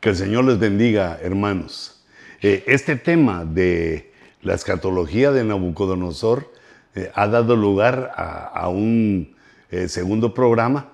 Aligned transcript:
Que 0.00 0.10
el 0.10 0.16
Señor 0.16 0.44
les 0.44 0.60
bendiga, 0.60 1.18
hermanos. 1.20 2.00
Eh, 2.40 2.62
este 2.68 2.94
tema 2.94 3.44
de 3.44 4.12
la 4.42 4.54
escatología 4.54 5.32
de 5.32 5.42
Nabucodonosor 5.42 6.52
eh, 6.94 7.10
ha 7.16 7.26
dado 7.26 7.56
lugar 7.56 8.12
a, 8.14 8.68
un 8.68 9.34
eh, 9.72 9.88
segundo 9.88 10.34
programa 10.34 10.92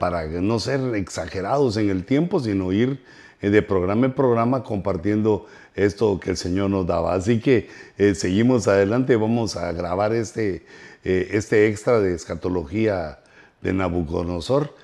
para 0.00 0.26
no 0.26 0.58
ser 0.58 0.80
exagerados 0.96 1.76
en 1.76 1.88
el 1.90 2.04
tiempo, 2.04 2.40
sino 2.40 2.72
ir 2.72 3.02
de 3.40 3.62
programa 3.62 4.06
en 4.06 4.12
programa 4.12 4.64
compartiendo 4.64 5.46
esto 5.76 6.18
que 6.18 6.30
el 6.30 6.36
Señor 6.36 6.70
nos 6.70 6.84
daba. 6.84 7.14
Así 7.14 7.40
que 7.40 7.68
seguimos 8.14 8.66
adelante, 8.66 9.14
vamos 9.14 9.56
a 9.56 9.70
grabar 9.70 10.12
este, 10.12 10.64
este 11.04 11.68
extra 11.68 12.00
de 12.00 12.12
escatología 12.12 13.20
de 13.62 13.72
Nabucodonosor 13.72 14.74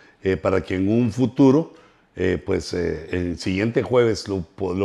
para 0.40 0.60
que 0.60 0.76
en 0.76 0.88
un 0.88 1.10
futuro 1.10 1.72
eh, 2.16 2.40
pues 2.44 2.72
eh, 2.72 3.08
el 3.10 3.38
siguiente 3.38 3.82
jueves 3.82 4.28
lo, 4.28 4.42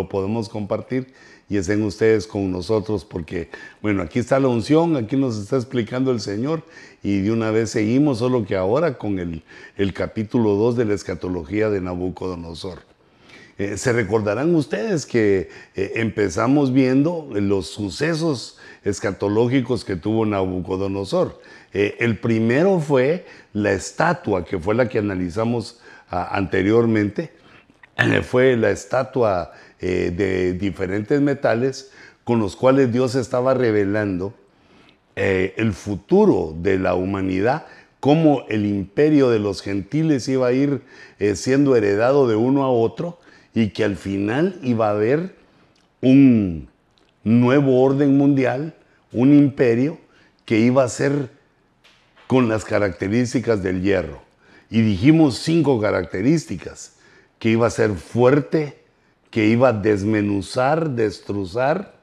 podemos 0.09 0.49
compartir 0.49 1.13
y 1.47 1.57
estén 1.57 1.83
ustedes 1.83 2.25
con 2.25 2.51
nosotros 2.51 3.05
porque, 3.05 3.49
bueno, 3.83 4.01
aquí 4.01 4.17
está 4.17 4.39
la 4.39 4.47
unción, 4.47 4.95
aquí 4.95 5.15
nos 5.15 5.37
está 5.37 5.55
explicando 5.55 6.11
el 6.11 6.21
Señor 6.21 6.63
y 7.03 7.21
de 7.21 7.31
una 7.31 7.51
vez 7.51 7.69
seguimos, 7.69 8.17
solo 8.17 8.45
que 8.45 8.55
ahora 8.55 8.97
con 8.97 9.19
el, 9.19 9.93
capítulo 9.93 10.55
2 10.55 10.77
de 10.77 10.85
la 10.85 10.95
escatología 10.95 11.69
de 11.69 11.81
Nabucodonosor. 11.81 12.79
Eh, 13.59 13.77
se 13.77 13.93
recordarán 13.93 14.55
ustedes 14.55 15.05
que 15.05 15.49
empezamos 15.75 16.73
viendo 16.73 17.29
los 17.31 17.67
sucesos 17.67 18.57
escatológicos 18.83 19.85
que 19.85 19.95
tuvo 19.95 20.25
Nabucodonosor. 20.25 21.39
el 21.73 22.17
primero 22.17 22.79
fue 22.79 23.25
la 23.53 23.71
estatua, 23.71 24.45
que 24.45 24.57
fue 24.57 24.73
la 24.73 24.89
que 24.89 24.97
analizamos 24.97 25.79
anteriormente, 26.09 27.31
eh, 27.97 28.21
fue 28.23 28.55
la 28.55 28.71
estatua 28.71 29.51
eh, 29.79 30.11
de 30.15 30.53
diferentes 30.53 31.21
metales 31.21 31.91
con 32.23 32.39
los 32.39 32.55
cuales 32.55 32.91
Dios 32.91 33.15
estaba 33.15 33.53
revelando 33.53 34.33
eh, 35.15 35.53
el 35.57 35.73
futuro 35.73 36.55
de 36.57 36.77
la 36.77 36.95
humanidad, 36.95 37.65
cómo 37.99 38.45
el 38.49 38.65
imperio 38.65 39.29
de 39.29 39.39
los 39.39 39.61
gentiles 39.61 40.27
iba 40.27 40.47
a 40.47 40.53
ir 40.53 40.81
siendo 41.33 41.75
heredado 41.75 42.29
de 42.29 42.35
uno 42.35 42.63
a 42.63 42.69
otro 42.69 43.19
y 43.53 43.69
que 43.69 43.83
al 43.83 43.97
final 43.97 44.57
iba 44.63 44.87
a 44.87 44.91
haber 44.91 45.35
un 45.99 46.69
nuevo 47.25 47.81
orden 47.81 48.17
mundial, 48.17 48.73
un 49.11 49.33
imperio 49.33 49.97
que 50.45 50.59
iba 50.59 50.83
a 50.83 50.87
ser 50.87 51.29
con 52.27 52.47
las 52.47 52.63
características 52.63 53.61
del 53.61 53.81
hierro 53.81 54.28
y 54.69 54.81
dijimos 54.81 55.39
cinco 55.39 55.79
características, 55.79 56.93
que 57.39 57.49
iba 57.49 57.67
a 57.67 57.71
ser 57.71 57.91
fuerte, 57.91 58.79
que 59.31 59.47
iba 59.47 59.69
a 59.69 59.73
desmenuzar, 59.73 60.91
destrozar, 60.91 61.95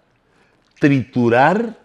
triturar 0.80 1.78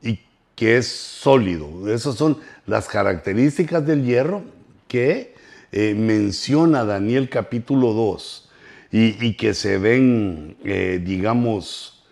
y 0.00 0.20
que 0.54 0.78
es 0.78 0.86
sólido. 0.86 1.92
Esas 1.92 2.16
son 2.16 2.38
las 2.66 2.88
características 2.88 3.84
del 3.86 4.04
hierro 4.04 4.42
que 4.88 5.34
eh, 5.72 5.94
menciona 5.94 6.84
Daniel 6.84 7.28
capítulo 7.28 7.92
2 7.92 8.50
y, 8.92 9.34
que 9.36 9.54
se 9.54 9.78
ven, 9.78 10.56
eh, 10.64 11.00
digamos, 11.02 12.04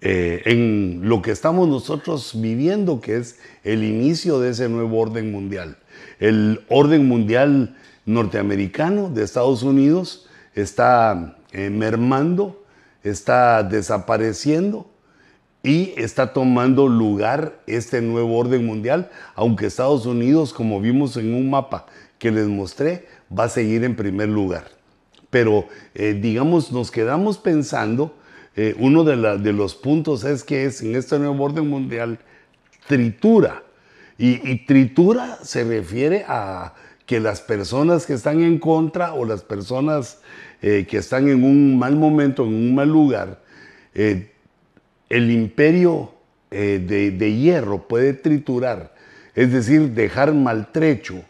eh, 0.00 0.42
en 0.46 1.02
lo 1.04 1.20
que 1.20 1.30
estamos 1.30 1.68
nosotros 1.68 2.32
viviendo, 2.40 3.02
que 3.02 3.18
es 3.18 3.38
el 3.64 3.84
inicio 3.84 4.40
de 4.40 4.50
ese 4.50 4.70
nuevo 4.70 4.98
orden 4.98 5.30
mundial. 5.30 5.76
El 6.18 6.64
orden 6.68 7.06
mundial 7.06 7.76
norteamericano 8.06 9.10
de 9.10 9.24
Estados 9.24 9.62
Unidos 9.62 10.26
está 10.54 11.36
eh, 11.52 11.70
mermando, 11.70 12.64
está 13.02 13.62
desapareciendo 13.62 14.90
y 15.62 15.92
está 15.96 16.32
tomando 16.32 16.88
lugar 16.88 17.60
este 17.66 18.00
nuevo 18.00 18.38
orden 18.38 18.64
mundial, 18.64 19.10
aunque 19.34 19.66
Estados 19.66 20.06
Unidos, 20.06 20.54
como 20.54 20.80
vimos 20.80 21.16
en 21.16 21.34
un 21.34 21.50
mapa 21.50 21.86
que 22.18 22.30
les 22.30 22.46
mostré, 22.46 23.06
va 23.36 23.44
a 23.44 23.48
seguir 23.48 23.84
en 23.84 23.96
primer 23.96 24.28
lugar. 24.28 24.70
Pero, 25.28 25.66
eh, 25.94 26.14
digamos, 26.14 26.72
nos 26.72 26.90
quedamos 26.90 27.36
pensando, 27.36 28.14
eh, 28.54 28.74
uno 28.78 29.04
de, 29.04 29.38
de, 29.38 29.52
los 29.52 29.74
puntos 29.74 30.24
es 30.24 30.44
que 30.44 30.64
es 30.64 30.80
en 30.80 30.94
este 30.96 31.18
nuevo 31.18 31.44
orden 31.44 31.68
mundial 31.68 32.18
tritura 32.86 33.65
y, 34.18 34.64
tritura 34.66 35.38
se 35.42 35.64
refiere 35.64 36.24
a 36.26 36.74
que 37.04 37.20
las 37.20 37.40
personas 37.40 38.06
que 38.06 38.14
están 38.14 38.42
en 38.42 38.58
contra 38.58 39.14
o 39.14 39.24
las 39.24 39.42
personas 39.42 40.20
eh, 40.62 40.86
que 40.88 40.98
están 40.98 41.28
en 41.28 41.44
un 41.44 41.78
mal 41.78 41.96
momento, 41.96 42.44
en 42.44 42.54
un 42.54 42.74
mal 42.74 42.88
lugar, 42.88 43.42
eh, 43.94 44.32
el 45.10 45.30
imperio 45.30 46.12
eh, 46.50 46.82
de, 46.84 47.34
hierro 47.34 47.86
puede 47.86 48.14
triturar, 48.14 48.94
es 49.34 49.52
decir, 49.52 49.90
dejar 49.90 50.32
maltrecho 50.32 51.22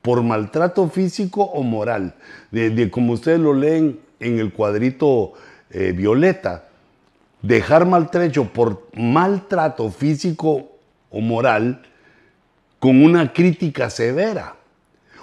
por 0.00 0.22
maltrato 0.22 0.88
físico 0.88 1.42
o 1.42 1.62
moral. 1.62 2.14
De, 2.52 2.88
como 2.88 3.14
ustedes 3.14 3.40
lo 3.40 3.52
leen 3.52 3.98
en 4.20 4.38
el 4.38 4.52
cuadrito 4.52 5.32
violeta, 5.70 6.68
dejar 7.42 7.84
maltrecho 7.84 8.50
por 8.50 8.88
maltrato 8.94 9.90
físico 9.90 10.70
o 11.10 11.20
moral 11.20 11.82
con 12.78 13.02
una 13.02 13.32
crítica 13.32 13.90
severa 13.90 14.56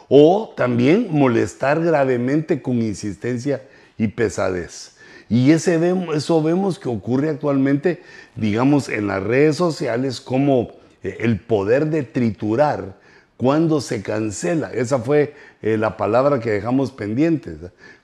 o 0.08 0.54
también 0.56 1.08
molestar 1.12 1.82
gravemente 1.82 2.62
con 2.62 2.82
insistencia 2.82 3.64
y 3.98 4.08
pesadez. 4.08 4.96
Y 5.30 5.52
ese 5.52 5.80
eso 6.14 6.44
vemos 6.44 6.78
que 6.78 6.90
ocurre 6.90 7.30
actualmente, 7.30 8.04
digamos, 8.36 8.90
en 8.90 9.08
las 9.08 9.24
redes 9.24 9.56
sociales 9.56 10.22
como 10.22 10.72
eh, 11.04 11.18
el 11.22 11.40
poder 11.40 11.88
de 11.88 12.04
triturar 12.04 12.98
cuando 13.38 13.82
se 13.82 14.04
cancela. 14.04 14.72
Esa 14.72 15.00
fue 15.00 15.34
eh, 15.62 15.78
la 15.78 15.98
palabra 15.98 16.40
que 16.40 16.52
dejamos 16.52 16.92
pendiente. 16.92 17.58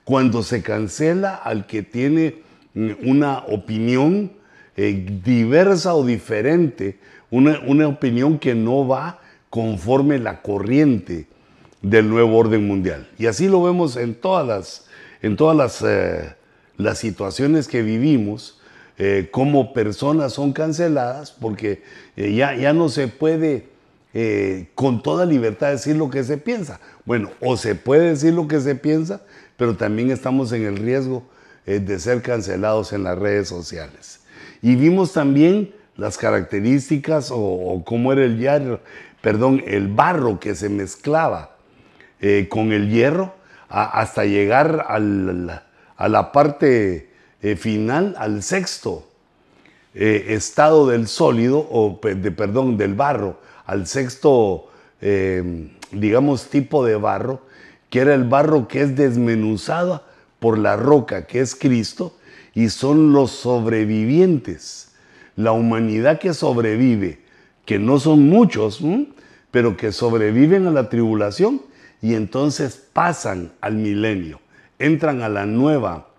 Cuando 0.04 0.42
se 0.42 0.64
cancela 0.64 1.36
al 1.36 1.68
que 1.68 1.84
tiene 1.84 2.42
mm, 2.74 2.92
una 3.06 3.40
opinión 3.40 4.32
eh, 4.76 5.06
diversa 5.24 5.94
o 5.94 6.04
diferente, 6.04 6.98
una, 7.30 7.60
una 7.68 7.88
opinión 7.88 8.40
que 8.40 8.56
no 8.56 8.88
va 8.88 9.21
conforme 9.52 10.18
la 10.18 10.42
corriente 10.42 11.28
del 11.82 12.10
nuevo 12.10 12.38
orden 12.38 12.66
mundial. 12.66 13.08
Y 13.20 13.28
así 13.28 13.50
lo 13.50 13.62
vemos 13.62 13.98
en 13.98 14.16
todas 14.16 14.48
las, 14.48 14.86
en 15.22 15.36
todas 15.36 15.58
las, 15.58 15.82
eh, 15.86 16.36
las 16.78 16.98
situaciones 16.98 17.68
que 17.68 17.84
vivimos, 17.84 18.60
eh, 18.98 19.28
como 19.30 19.74
personas 19.74 20.34
son 20.34 20.54
canceladas, 20.54 21.32
porque 21.32 21.84
eh, 22.16 22.34
ya, 22.34 22.56
ya 22.56 22.74
no 22.74 22.90
se 22.90 23.08
puede 23.08 23.70
con 24.76 25.02
toda 25.02 25.26
libertad 25.26 25.72
decir 25.72 25.96
lo 25.96 26.10
que 26.10 26.26
se 26.26 26.38
piensa. 26.38 26.82
Bueno, 27.06 27.32
o 27.40 27.56
se 27.56 27.76
puede 27.76 28.10
decir 28.10 28.34
lo 28.34 28.46
que 28.46 28.60
se 28.60 28.76
piensa, 28.76 29.22
pero 29.56 29.78
también 29.78 30.12
estamos 30.12 30.52
en 30.52 30.66
el 30.66 30.76
riesgo 30.76 31.24
de 31.66 31.98
ser 31.98 32.22
cancelados 32.22 32.92
en 32.92 33.04
las 33.04 33.18
redes 33.18 33.48
sociales. 33.48 34.20
Y 34.62 34.76
vimos 34.76 35.14
también 35.14 35.74
las 35.96 36.18
características 36.18 37.32
o, 37.32 37.38
o 37.38 37.86
cómo 37.86 38.12
era 38.12 38.26
el, 38.26 38.38
ya, 38.38 38.60
perdón, 39.22 39.64
el 39.66 39.88
barro 39.88 40.40
que 40.40 40.56
se 40.56 40.70
mezclaba 40.70 41.56
eh, 42.20 42.48
con 42.50 42.72
el 42.72 42.90
hierro 42.90 43.34
hasta 43.70 44.26
llegar 44.26 44.86
a 44.90 46.10
la 46.10 46.32
parte 46.34 47.10
eh, 47.42 47.56
final, 47.56 48.16
al 48.18 48.44
sexto 48.44 49.08
eh, 49.94 50.26
estado 50.30 50.88
del 50.88 51.08
sólido, 51.08 51.66
o 51.72 52.00
de, 52.04 52.32
perdón, 52.32 52.78
del 52.78 52.96
barro, 52.96 53.40
al 53.66 53.88
sexto, 53.88 54.70
digamos, 55.92 56.50
tipo 56.50 56.86
de 56.86 56.96
barro, 56.96 57.42
que 57.90 58.00
era 58.00 58.14
el 58.14 58.26
barro 58.26 58.68
que 58.68 58.82
es 58.82 58.96
desmenuzado 58.96 60.04
por 60.40 60.58
la 60.58 60.76
roca, 60.76 61.26
que 61.26 61.40
es 61.40 61.56
Cristo, 61.56 62.18
y 62.54 62.70
son 62.70 63.14
los 63.14 63.32
sobrevivientes, 63.32 64.92
la 65.38 65.54
humanidad 65.54 66.20
que 66.20 66.34
sobrevive 66.34 67.21
que 67.72 67.80
no 67.80 68.00
son 68.00 68.28
muchos, 68.28 68.82
pero 69.50 69.78
que 69.78 69.94
sobreviven 69.94 70.68
a 70.68 70.72
la 70.72 70.90
tribulación 70.90 71.62
y 72.02 72.16
entonces 72.16 72.86
pasan 72.92 73.54
al 73.62 73.76
milenio, 73.76 74.42
entran 74.78 75.22
a 75.22 75.30
la 75.30 75.46
nueva, 75.46 76.10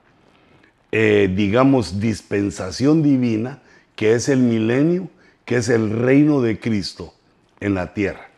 eh, 0.93 1.31
digamos, 1.37 2.01
dispensación 2.01 3.03
divina, 3.03 3.61
que 3.97 4.15
es 4.15 4.31
el 4.31 4.39
milenio, 4.39 5.11
que 5.45 5.57
es 5.57 5.69
el 5.69 5.91
reino 5.91 6.41
de 6.41 6.59
Cristo 6.59 7.13
en 7.61 7.75
la 7.75 7.93
tierra. 7.93 8.31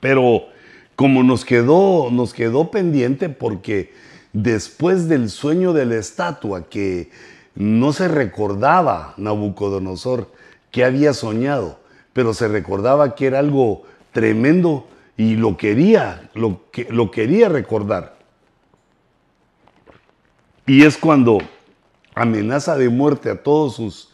Pero 0.00 0.46
como 0.96 1.22
nos 1.22 1.44
quedó, 1.44 2.10
nos 2.10 2.34
quedó 2.34 2.72
pendiente 2.72 3.28
porque 3.28 3.92
después 4.32 5.08
del 5.08 5.30
sueño 5.30 5.72
de 5.72 5.86
la 5.86 5.98
estatua 5.98 6.68
que 6.68 7.12
no 7.54 7.92
se 7.92 8.08
recordaba 8.08 9.14
Nabucodonosor, 9.18 10.34
que 10.70 10.84
había 10.84 11.12
soñado, 11.12 11.78
pero 12.12 12.34
se 12.34 12.48
recordaba 12.48 13.14
que 13.14 13.26
era 13.26 13.38
algo 13.38 13.84
tremendo 14.12 14.86
y 15.16 15.36
lo 15.36 15.56
quería, 15.56 16.30
lo, 16.34 16.70
que, 16.70 16.86
lo 16.90 17.10
quería 17.10 17.48
recordar. 17.48 18.16
Y 20.66 20.84
es 20.84 20.96
cuando 20.96 21.38
amenaza 22.14 22.76
de 22.76 22.88
muerte 22.88 23.30
a 23.30 23.42
todos 23.42 23.76
sus, 23.76 24.10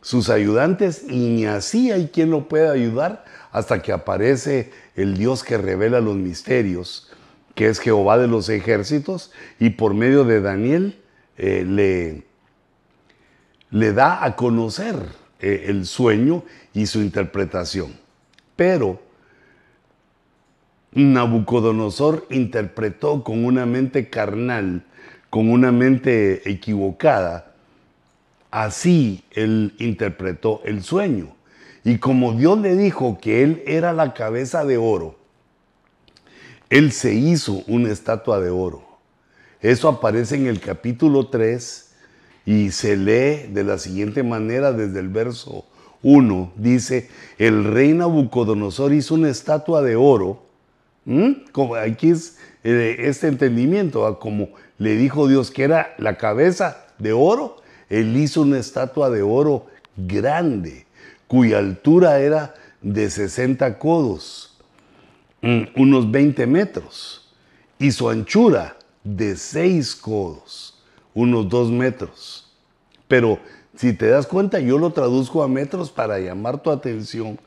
sus 0.00 0.30
ayudantes 0.30 1.04
y 1.08 1.30
ni 1.30 1.46
así 1.46 1.90
hay 1.90 2.08
quien 2.08 2.30
lo 2.30 2.48
pueda 2.48 2.72
ayudar 2.72 3.24
hasta 3.50 3.82
que 3.82 3.92
aparece 3.92 4.72
el 4.94 5.16
Dios 5.16 5.44
que 5.44 5.58
revela 5.58 6.00
los 6.00 6.16
misterios, 6.16 7.10
que 7.54 7.68
es 7.68 7.80
Jehová 7.80 8.18
de 8.18 8.28
los 8.28 8.48
ejércitos, 8.48 9.32
y 9.58 9.70
por 9.70 9.94
medio 9.94 10.24
de 10.24 10.40
Daniel 10.40 11.02
eh, 11.36 11.64
le, 11.66 12.24
le 13.70 13.92
da 13.92 14.24
a 14.24 14.36
conocer 14.36 14.96
eh, 15.42 15.64
el 15.66 15.86
sueño 15.86 16.44
y 16.72 16.86
su 16.86 17.00
interpretación. 17.00 17.92
Pero 18.56 19.00
Nabucodonosor 20.92 22.26
interpretó 22.30 23.24
con 23.24 23.44
una 23.44 23.66
mente 23.66 24.08
carnal, 24.08 24.84
con 25.30 25.50
una 25.50 25.72
mente 25.72 26.48
equivocada, 26.50 27.54
así 28.50 29.24
él 29.32 29.74
interpretó 29.78 30.60
el 30.64 30.82
sueño. 30.82 31.34
Y 31.84 31.98
como 31.98 32.34
Dios 32.34 32.58
le 32.58 32.76
dijo 32.76 33.18
que 33.20 33.42
él 33.42 33.62
era 33.66 33.92
la 33.92 34.14
cabeza 34.14 34.64
de 34.64 34.76
oro, 34.76 35.18
él 36.70 36.92
se 36.92 37.14
hizo 37.14 37.64
una 37.66 37.90
estatua 37.90 38.40
de 38.40 38.50
oro. 38.50 38.84
Eso 39.60 39.88
aparece 39.88 40.36
en 40.36 40.46
el 40.46 40.60
capítulo 40.60 41.28
3 41.28 41.91
y 42.44 42.70
se 42.70 42.96
lee 42.96 43.52
de 43.52 43.64
la 43.64 43.78
siguiente 43.78 44.22
manera 44.22 44.72
desde 44.72 45.00
el 45.00 45.08
verso 45.08 45.64
1. 46.02 46.52
Dice, 46.56 47.08
el 47.38 47.64
rey 47.64 47.92
Nabucodonosor 47.92 48.92
hizo 48.92 49.14
una 49.14 49.30
estatua 49.30 49.82
de 49.82 49.96
oro. 49.96 50.42
Como 51.52 51.74
aquí 51.74 52.10
es 52.10 52.38
eh, 52.64 52.96
este 53.00 53.28
entendimiento, 53.28 54.18
como 54.18 54.50
le 54.78 54.96
dijo 54.96 55.28
Dios 55.28 55.50
que 55.50 55.64
era 55.64 55.94
la 55.98 56.16
cabeza 56.16 56.86
de 56.98 57.12
oro, 57.12 57.56
él 57.88 58.16
hizo 58.16 58.42
una 58.42 58.58
estatua 58.58 59.10
de 59.10 59.22
oro 59.22 59.66
grande, 59.96 60.86
cuya 61.26 61.58
altura 61.58 62.20
era 62.20 62.54
de 62.80 63.10
60 63.10 63.78
codos, 63.78 64.56
unos 65.76 66.10
20 66.10 66.46
metros, 66.46 67.34
y 67.78 67.90
su 67.90 68.08
anchura 68.08 68.76
de 69.02 69.36
6 69.36 69.96
codos 69.96 70.71
unos 71.14 71.48
dos 71.48 71.70
metros. 71.70 72.50
Pero 73.08 73.38
si 73.76 73.92
te 73.92 74.08
das 74.08 74.26
cuenta, 74.26 74.60
yo 74.60 74.78
lo 74.78 74.92
traduzco 74.92 75.42
a 75.42 75.48
metros 75.48 75.90
para 75.90 76.18
llamar 76.18 76.62
tu 76.62 76.70
atención, 76.70 77.38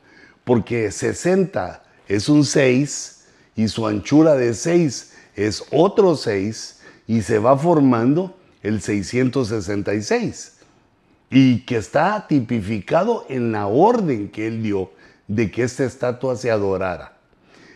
porque 0.44 0.90
60 0.90 1.82
es 2.08 2.28
un 2.28 2.44
6 2.44 3.24
y 3.56 3.68
su 3.68 3.86
anchura 3.86 4.34
de 4.34 4.54
6 4.54 5.14
es 5.34 5.64
otro 5.70 6.16
6 6.16 6.80
y 7.06 7.22
se 7.22 7.38
va 7.38 7.56
formando 7.56 8.36
el 8.62 8.80
666 8.80 10.56
y 11.30 11.60
que 11.60 11.76
está 11.76 12.26
tipificado 12.28 13.26
en 13.28 13.52
la 13.52 13.66
orden 13.66 14.28
que 14.28 14.46
él 14.46 14.62
dio 14.62 14.90
de 15.28 15.50
que 15.50 15.62
esta 15.62 15.84
estatua 15.84 16.36
se 16.36 16.50
adorara. 16.50 17.16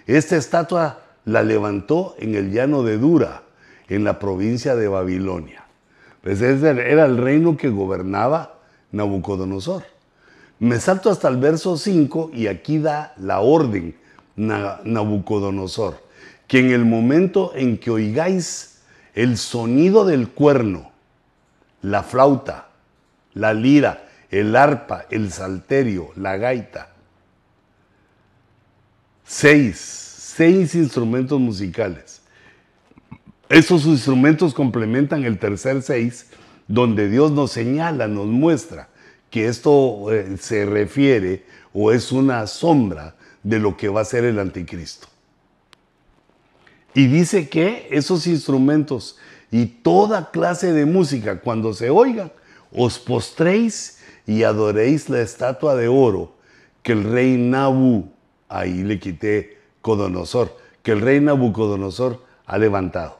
Esta 0.06 0.36
estatua 0.36 1.02
la 1.24 1.42
levantó 1.42 2.14
en 2.18 2.34
el 2.34 2.52
llano 2.52 2.82
de 2.82 2.98
Dura, 2.98 3.42
en 3.88 4.04
la 4.04 4.18
provincia 4.18 4.76
de 4.76 4.88
Babilonia. 4.88 5.59
Pues 6.22 6.40
ese 6.42 6.70
era 6.70 7.06
el 7.06 7.16
reino 7.16 7.56
que 7.56 7.68
gobernaba 7.70 8.58
Nabucodonosor. 8.92 9.84
Me 10.58 10.78
salto 10.78 11.10
hasta 11.10 11.28
el 11.28 11.38
verso 11.38 11.76
5 11.76 12.32
y 12.34 12.46
aquí 12.48 12.78
da 12.78 13.14
la 13.16 13.40
orden 13.40 13.96
Nabucodonosor, 14.36 16.02
que 16.46 16.58
en 16.58 16.70
el 16.70 16.84
momento 16.84 17.52
en 17.54 17.78
que 17.78 17.90
oigáis 17.90 18.82
el 19.14 19.38
sonido 19.38 20.04
del 20.04 20.28
cuerno, 20.28 20.90
la 21.82 22.02
flauta, 22.02 22.68
la 23.32 23.54
lira, 23.54 24.06
el 24.30 24.54
arpa, 24.54 25.06
el 25.10 25.32
salterio, 25.32 26.10
la 26.16 26.36
gaita, 26.36 26.90
seis, 29.24 29.78
seis 29.78 30.74
instrumentos 30.74 31.40
musicales 31.40 32.19
esos 33.50 33.84
instrumentos 33.84 34.54
complementan 34.54 35.24
el 35.24 35.40
tercer 35.40 35.82
seis, 35.82 36.28
donde 36.68 37.08
Dios 37.08 37.32
nos 37.32 37.50
señala, 37.50 38.06
nos 38.06 38.26
muestra 38.26 38.88
que 39.28 39.48
esto 39.48 40.12
eh, 40.12 40.36
se 40.38 40.64
refiere 40.64 41.44
o 41.72 41.90
es 41.90 42.12
una 42.12 42.46
sombra 42.46 43.16
de 43.42 43.58
lo 43.58 43.76
que 43.76 43.88
va 43.88 44.02
a 44.02 44.04
ser 44.04 44.24
el 44.24 44.38
anticristo. 44.38 45.08
Y 46.94 47.08
dice 47.08 47.48
que 47.48 47.88
esos 47.90 48.28
instrumentos 48.28 49.18
y 49.50 49.66
toda 49.66 50.30
clase 50.30 50.72
de 50.72 50.86
música, 50.86 51.40
cuando 51.40 51.74
se 51.74 51.90
oigan, 51.90 52.30
os 52.72 53.00
postréis 53.00 53.98
y 54.28 54.44
adoréis 54.44 55.08
la 55.08 55.22
estatua 55.22 55.74
de 55.74 55.88
oro 55.88 56.36
que 56.84 56.92
el 56.92 57.02
rey 57.02 57.36
Nabu, 57.36 58.12
ahí 58.48 58.84
le 58.84 59.00
quité 59.00 59.58
Codonosor, 59.82 60.56
que 60.84 60.92
el 60.92 61.00
rey 61.00 61.20
Nabucodonosor 61.20 62.22
ha 62.46 62.58
levantado. 62.58 63.19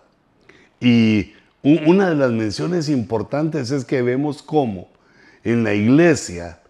Y 0.81 1.35
una 1.62 2.09
de 2.09 2.15
las 2.17 2.31
menciones 2.32 2.88
importantes 2.88 3.71
es 3.71 3.85
que 3.85 4.03
vemos 4.03 4.43
cómo 4.43 4.88
en 5.44 5.62
la 5.62 5.75
iglesia 5.75 6.61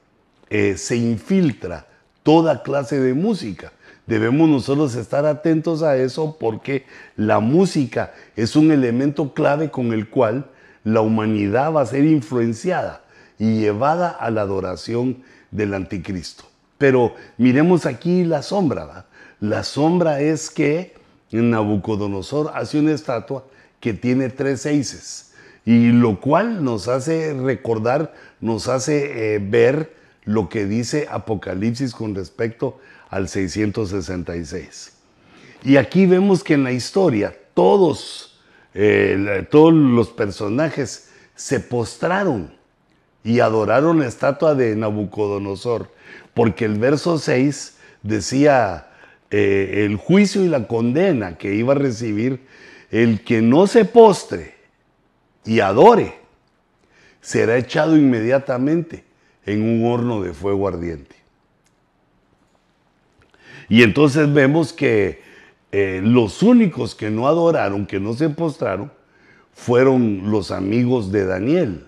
eh, 0.48 0.76
se 0.76 0.96
infiltra 0.96 1.86
toda 2.22 2.62
clase 2.62 3.00
de 3.00 3.14
música. 3.14 3.72
Debemos 4.06 4.48
nosotros 4.48 4.96
estar 4.96 5.24
atentos 5.26 5.82
a 5.84 5.96
eso 5.96 6.36
porque 6.40 6.84
la 7.16 7.38
música 7.38 8.12
es 8.34 8.56
un 8.56 8.72
elemento 8.72 9.32
clave 9.32 9.70
con 9.70 9.92
el 9.92 10.08
cual 10.08 10.50
la 10.82 11.00
humanidad 11.00 11.72
va 11.72 11.82
a 11.82 11.86
ser 11.86 12.04
influenciada 12.04 13.04
y 13.38 13.60
llevada 13.60 14.10
a 14.10 14.30
la 14.30 14.40
adoración 14.40 15.22
del 15.52 15.74
anticristo. 15.74 16.44
Pero 16.78 17.14
miremos 17.38 17.86
aquí 17.86 18.24
la 18.24 18.42
sombra. 18.42 19.06
La 19.38 19.62
sombra 19.62 20.20
es 20.20 20.50
que 20.50 20.94
Nabucodonosor 21.30 22.50
hace 22.54 22.80
una 22.80 22.92
estatua 22.92 23.44
que 23.80 23.94
tiene 23.94 24.28
tres 24.28 24.62
seises, 24.62 25.32
y 25.64 25.88
lo 25.92 26.20
cual 26.20 26.64
nos 26.64 26.88
hace 26.88 27.34
recordar, 27.34 28.14
nos 28.40 28.68
hace 28.68 29.34
eh, 29.34 29.38
ver 29.38 29.94
lo 30.24 30.48
que 30.48 30.66
dice 30.66 31.08
Apocalipsis 31.10 31.92
con 31.94 32.14
respecto 32.14 32.78
al 33.08 33.28
666. 33.28 34.92
Y 35.64 35.76
aquí 35.76 36.06
vemos 36.06 36.42
que 36.44 36.54
en 36.54 36.64
la 36.64 36.72
historia 36.72 37.34
todos, 37.54 38.38
eh, 38.74 39.46
todos 39.50 39.74
los 39.74 40.08
personajes 40.08 41.10
se 41.34 41.60
postraron 41.60 42.52
y 43.22 43.40
adoraron 43.40 43.98
la 43.98 44.06
estatua 44.06 44.54
de 44.54 44.76
Nabucodonosor, 44.76 45.92
porque 46.34 46.64
el 46.64 46.78
verso 46.78 47.18
6 47.18 47.76
decía 48.02 48.88
eh, 49.30 49.84
el 49.84 49.96
juicio 49.96 50.44
y 50.44 50.48
la 50.48 50.66
condena 50.66 51.36
que 51.36 51.54
iba 51.54 51.72
a 51.74 51.76
recibir 51.76 52.40
el 52.90 53.22
que 53.22 53.40
no 53.40 53.66
se 53.66 53.84
postre 53.84 54.54
y 55.44 55.60
adore 55.60 56.18
será 57.20 57.56
echado 57.56 57.96
inmediatamente 57.96 59.04
en 59.46 59.62
un 59.62 59.90
horno 59.90 60.22
de 60.22 60.32
fuego 60.32 60.68
ardiente. 60.68 61.16
Y 63.68 63.82
entonces 63.82 64.32
vemos 64.32 64.72
que 64.72 65.22
eh, 65.70 66.00
los 66.02 66.42
únicos 66.42 66.94
que 66.94 67.10
no 67.10 67.28
adoraron, 67.28 67.86
que 67.86 68.00
no 68.00 68.14
se 68.14 68.28
postraron, 68.28 68.90
fueron 69.52 70.30
los 70.30 70.50
amigos 70.50 71.12
de 71.12 71.26
Daniel, 71.26 71.86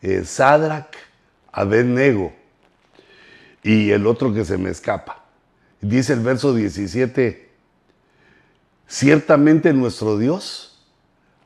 eh, 0.00 0.24
Sadrach, 0.24 0.94
Abednego 1.52 2.32
y 3.62 3.90
el 3.90 4.06
otro 4.06 4.32
que 4.32 4.44
se 4.44 4.56
me 4.56 4.70
escapa. 4.70 5.24
Dice 5.80 6.12
el 6.12 6.20
verso 6.20 6.54
17, 6.54 7.45
Ciertamente 8.86 9.72
nuestro 9.72 10.18
Dios, 10.18 10.78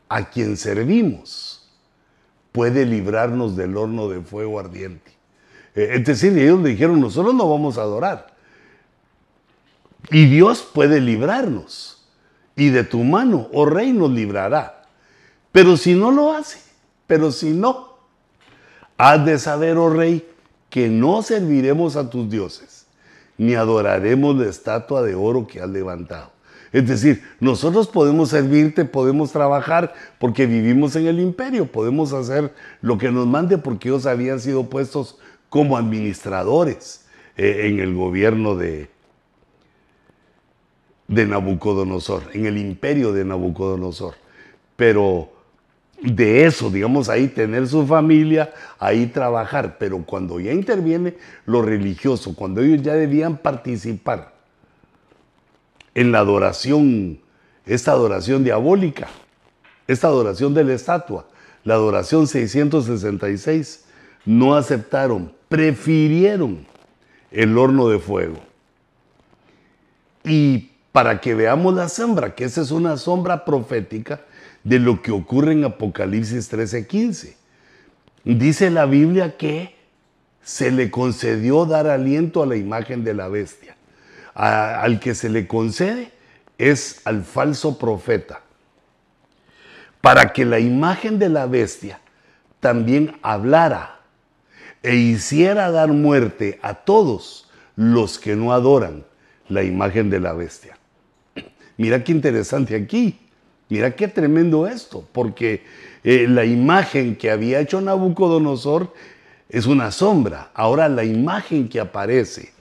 a 0.08 0.28
quien 0.30 0.56
servimos, 0.56 1.68
puede 2.52 2.84
librarnos 2.84 3.56
del 3.56 3.76
horno 3.76 4.08
de 4.08 4.20
fuego 4.20 4.58
ardiente. 4.58 5.12
Eh, 5.74 5.90
es 5.94 6.04
decir, 6.04 6.36
ellos 6.36 6.60
le 6.60 6.70
dijeron, 6.70 7.00
nosotros 7.00 7.34
no 7.34 7.48
vamos 7.48 7.78
a 7.78 7.82
adorar. 7.82 8.34
Y 10.10 10.26
Dios 10.26 10.62
puede 10.62 11.00
librarnos. 11.00 12.04
Y 12.56 12.70
de 12.70 12.84
tu 12.84 13.04
mano, 13.04 13.48
oh 13.52 13.64
rey, 13.64 13.92
nos 13.92 14.10
librará. 14.10 14.82
Pero 15.52 15.76
si 15.76 15.94
no 15.94 16.10
lo 16.10 16.32
hace, 16.32 16.60
pero 17.06 17.32
si 17.32 17.50
no, 17.50 17.96
has 18.98 19.24
de 19.24 19.38
saber, 19.38 19.76
oh 19.78 19.90
rey, 19.90 20.28
que 20.68 20.88
no 20.88 21.22
serviremos 21.22 21.96
a 21.96 22.10
tus 22.10 22.30
dioses, 22.30 22.86
ni 23.38 23.54
adoraremos 23.54 24.36
la 24.36 24.48
estatua 24.48 25.02
de 25.02 25.14
oro 25.14 25.46
que 25.46 25.60
has 25.60 25.68
levantado. 25.68 26.32
Es 26.72 26.86
decir, 26.86 27.22
nosotros 27.40 27.88
podemos 27.88 28.30
servirte, 28.30 28.84
podemos 28.84 29.32
trabajar 29.32 29.92
porque 30.18 30.46
vivimos 30.46 30.94
en 30.94 31.06
el 31.06 31.18
imperio, 31.18 31.66
podemos 31.66 32.12
hacer 32.12 32.54
lo 32.80 32.96
que 32.96 33.10
nos 33.10 33.26
mande 33.26 33.58
porque 33.58 33.88
ellos 33.88 34.06
habían 34.06 34.38
sido 34.38 34.70
puestos 34.70 35.18
como 35.48 35.76
administradores 35.76 37.06
eh, 37.36 37.62
en 37.66 37.80
el 37.80 37.94
gobierno 37.94 38.54
de, 38.54 38.88
de 41.08 41.26
Nabucodonosor, 41.26 42.22
en 42.34 42.46
el 42.46 42.56
imperio 42.56 43.12
de 43.12 43.24
Nabucodonosor. 43.24 44.14
Pero 44.76 45.28
de 46.00 46.46
eso, 46.46 46.70
digamos, 46.70 47.08
ahí 47.08 47.26
tener 47.26 47.66
su 47.66 47.84
familia, 47.84 48.54
ahí 48.78 49.06
trabajar, 49.06 49.76
pero 49.76 50.04
cuando 50.04 50.38
ya 50.38 50.52
interviene 50.52 51.14
lo 51.46 51.62
religioso, 51.62 52.36
cuando 52.36 52.62
ellos 52.62 52.80
ya 52.80 52.94
debían 52.94 53.38
participar 53.38 54.39
en 55.94 56.12
la 56.12 56.20
adoración, 56.20 57.20
esta 57.66 57.92
adoración 57.92 58.44
diabólica, 58.44 59.08
esta 59.86 60.08
adoración 60.08 60.54
de 60.54 60.64
la 60.64 60.74
estatua, 60.74 61.26
la 61.64 61.74
adoración 61.74 62.26
666, 62.26 63.84
no 64.24 64.54
aceptaron, 64.54 65.32
prefirieron 65.48 66.66
el 67.30 67.56
horno 67.58 67.88
de 67.88 67.98
fuego. 67.98 68.38
Y 70.24 70.70
para 70.92 71.20
que 71.20 71.34
veamos 71.34 71.74
la 71.74 71.88
sombra, 71.88 72.34
que 72.34 72.44
esa 72.44 72.62
es 72.62 72.70
una 72.70 72.96
sombra 72.96 73.44
profética 73.44 74.20
de 74.64 74.78
lo 74.78 75.00
que 75.02 75.12
ocurre 75.12 75.52
en 75.52 75.64
Apocalipsis 75.64 76.50
13:15. 76.50 77.36
Dice 78.24 78.70
la 78.70 78.86
Biblia 78.86 79.36
que 79.36 79.74
se 80.42 80.70
le 80.70 80.90
concedió 80.90 81.64
dar 81.64 81.86
aliento 81.86 82.42
a 82.42 82.46
la 82.46 82.56
imagen 82.56 83.04
de 83.04 83.14
la 83.14 83.28
bestia. 83.28 83.76
Al 84.40 85.00
que 85.00 85.14
se 85.14 85.28
le 85.28 85.46
concede 85.46 86.12
es 86.58 87.00
al 87.04 87.24
falso 87.24 87.78
profeta, 87.78 88.42
para 90.00 90.32
que 90.32 90.44
la 90.44 90.58
imagen 90.58 91.18
de 91.18 91.28
la 91.28 91.46
bestia 91.46 92.00
también 92.60 93.16
hablara 93.22 94.00
e 94.82 94.96
hiciera 94.96 95.70
dar 95.70 95.88
muerte 95.88 96.58
a 96.62 96.74
todos 96.74 97.50
los 97.76 98.18
que 98.18 98.36
no 98.36 98.52
adoran 98.52 99.04
la 99.48 99.62
imagen 99.62 100.10
de 100.10 100.20
la 100.20 100.32
bestia. 100.32 100.78
Mira 101.76 102.04
qué 102.04 102.12
interesante 102.12 102.76
aquí. 102.76 103.18
Mira 103.70 103.94
qué 103.94 104.08
tremendo 104.08 104.66
esto, 104.66 105.06
porque 105.12 105.62
eh, 106.02 106.26
la 106.28 106.44
imagen 106.44 107.14
que 107.14 107.30
había 107.30 107.60
hecho 107.60 107.80
Nabucodonosor 107.80 108.92
es 109.48 109.66
una 109.66 109.92
sombra. 109.92 110.50
Ahora 110.54 110.88
la 110.88 111.04
imagen 111.04 111.68
que 111.68 111.78
aparece, 111.78 112.52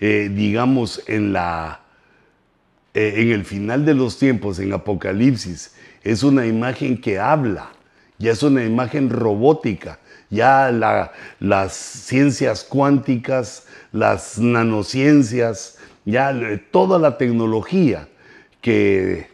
eh, 0.00 0.30
digamos, 0.32 1.02
en, 1.06 1.32
la, 1.32 1.80
eh, 2.94 3.14
en 3.16 3.32
el 3.32 3.44
final 3.44 3.84
de 3.84 3.94
los 3.94 4.18
tiempos, 4.18 4.58
en 4.58 4.72
Apocalipsis, 4.72 5.74
es 6.02 6.22
una 6.22 6.46
imagen 6.46 7.00
que 7.00 7.18
habla, 7.18 7.70
ya 8.18 8.32
es 8.32 8.42
una 8.42 8.64
imagen 8.64 9.10
robótica, 9.10 9.98
ya 10.30 10.70
las 11.40 11.72
ciencias 11.72 12.64
cuánticas, 12.64 13.66
las 13.92 14.38
nanociencias, 14.38 15.78
ya 16.04 16.32
toda 16.70 16.98
la 16.98 17.16
tecnología 17.18 18.08
que 18.60 19.28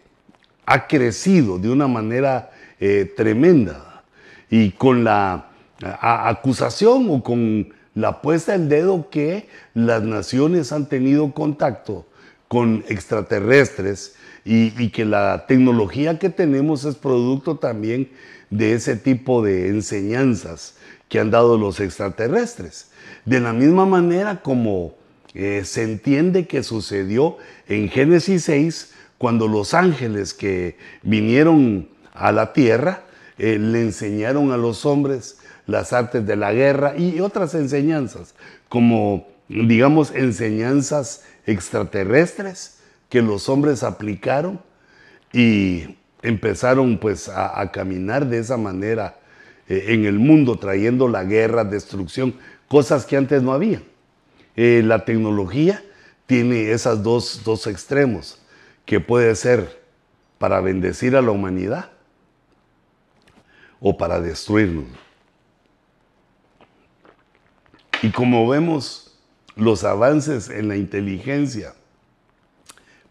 ha 0.67 0.87
crecido 0.87 1.59
de 1.59 1.71
una 1.71 1.89
manera 1.89 2.51
eh, 2.81 3.13
tremenda. 3.17 4.03
Y 4.51 4.71
con 4.73 5.03
la 5.03 5.47
acusación 5.81 7.07
o 7.11 7.23
con 7.23 7.73
la 7.95 8.23
puesta 8.23 8.53
del 8.53 8.69
dedo 8.69 9.11
que 9.11 9.49
las 9.75 10.03
naciones 10.03 10.73
han 10.73 10.89
tenido 10.89 11.33
contacto 11.33 12.07
con 12.49 12.85
extraterrestres 12.89 14.15
y, 14.45 14.89
que 14.91 15.05
la 15.05 15.47
tecnología 15.47 16.19
que 16.19 16.29
tenemos 16.29 16.85
es 16.85 16.97
producto 16.97 17.57
también 17.57 18.11
de 18.51 18.75
ese 18.75 18.97
tipo 18.97 19.43
de 19.43 19.69
enseñanzas 19.69 20.75
que 21.09 21.21
han 21.21 21.31
dado 21.31 21.57
los 21.57 21.81
extraterrestres. 21.81 22.91
De 23.25 23.41
la 23.41 23.53
misma 23.53 23.87
manera 23.87 24.43
como 24.43 24.95
eh, 25.35 25.63
se 25.65 25.83
entiende 25.83 26.47
que 26.47 26.63
sucedió 26.63 27.37
en 27.69 27.89
Génesis 27.89 28.45
6, 28.45 28.93
cuando 29.17 29.47
los 29.47 29.73
ángeles 29.73 30.35
que 30.35 30.77
vinieron 31.03 31.89
a 32.13 32.33
la 32.33 32.53
tierra 32.53 33.05
eh, 33.39 33.59
le 33.59 33.81
enseñaron 33.81 34.51
a 34.51 34.57
los 34.57 34.85
hombres 34.85 35.39
las 35.73 35.95
artes 35.95 36.27
de 36.27 36.37
la 36.37 36.53
guerra 36.53 36.95
y 36.99 37.19
otras 37.21 37.55
enseñanzas, 37.55 38.35
como 38.69 39.27
digamos 39.49 40.11
enseñanzas 40.15 41.25
extraterrestres 41.47 42.79
que 43.09 43.23
los 43.23 43.49
hombres 43.49 43.83
aplicaron 43.83 44.61
y 45.33 45.97
empezaron 46.21 46.99
pues 46.99 47.31
a, 47.31 47.71
caminar 47.73 48.27
de 48.27 48.39
esa 48.39 48.59
manera 48.59 49.17
eh, 49.67 49.87
en 49.89 50.05
el 50.05 50.19
mundo, 50.19 50.59
trayendo 50.59 51.09
la 51.09 51.25
guerra, 51.25 51.65
destrucción, 51.65 52.35
cosas 52.69 53.07
que 53.07 53.17
antes 53.17 53.43
no 53.43 53.55
había. 53.55 53.83
Eh, 54.55 54.83
la 54.85 55.07
tecnología 55.07 55.83
tiene 56.27 56.71
esos 56.71 57.03
dos, 57.03 57.41
dos 57.45 57.67
extremos 57.67 58.39
que 58.85 59.01
puede 59.01 59.35
ser 59.37 59.81
para 60.37 60.61
bendecir 60.61 61.17
a 61.17 61.23
la 61.23 61.31
humanidad 61.31 61.89
o 63.81 63.97
para 63.97 64.21
destruirnos. 64.21 65.02
Y 68.03 68.11
como 68.11 68.49
vemos 68.49 69.17
los 69.55 69.85
avances 69.85 70.51
en 70.51 70.69
la 70.69 70.77
inteligencia, 70.77 71.75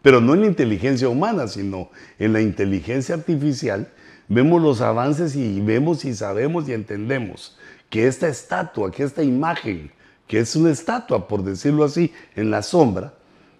pero 0.01 0.19
no 0.19 0.33
en 0.33 0.41
la 0.41 0.47
inteligencia 0.47 1.07
humana, 1.07 1.47
sino 1.47 1.89
en 2.19 2.33
la 2.33 2.41
inteligencia 2.41 3.15
artificial, 3.15 3.89
vemos 4.27 4.61
los 4.61 4.81
avances 4.81 5.35
y 5.35 5.61
vemos 5.61 6.03
y 6.03 6.13
sabemos 6.13 6.67
y 6.67 6.73
entendemos 6.73 7.57
que 7.89 8.07
esta 8.07 8.27
estatua, 8.27 8.91
que 8.91 9.03
esta 9.03 9.23
imagen, 9.23 9.91
que 10.27 10.39
es 10.39 10.55
una 10.55 10.71
estatua, 10.71 11.27
por 11.27 11.43
decirlo 11.43 11.83
así, 11.85 12.13
en 12.35 12.51
la 12.51 12.61
sombra, 12.61 13.13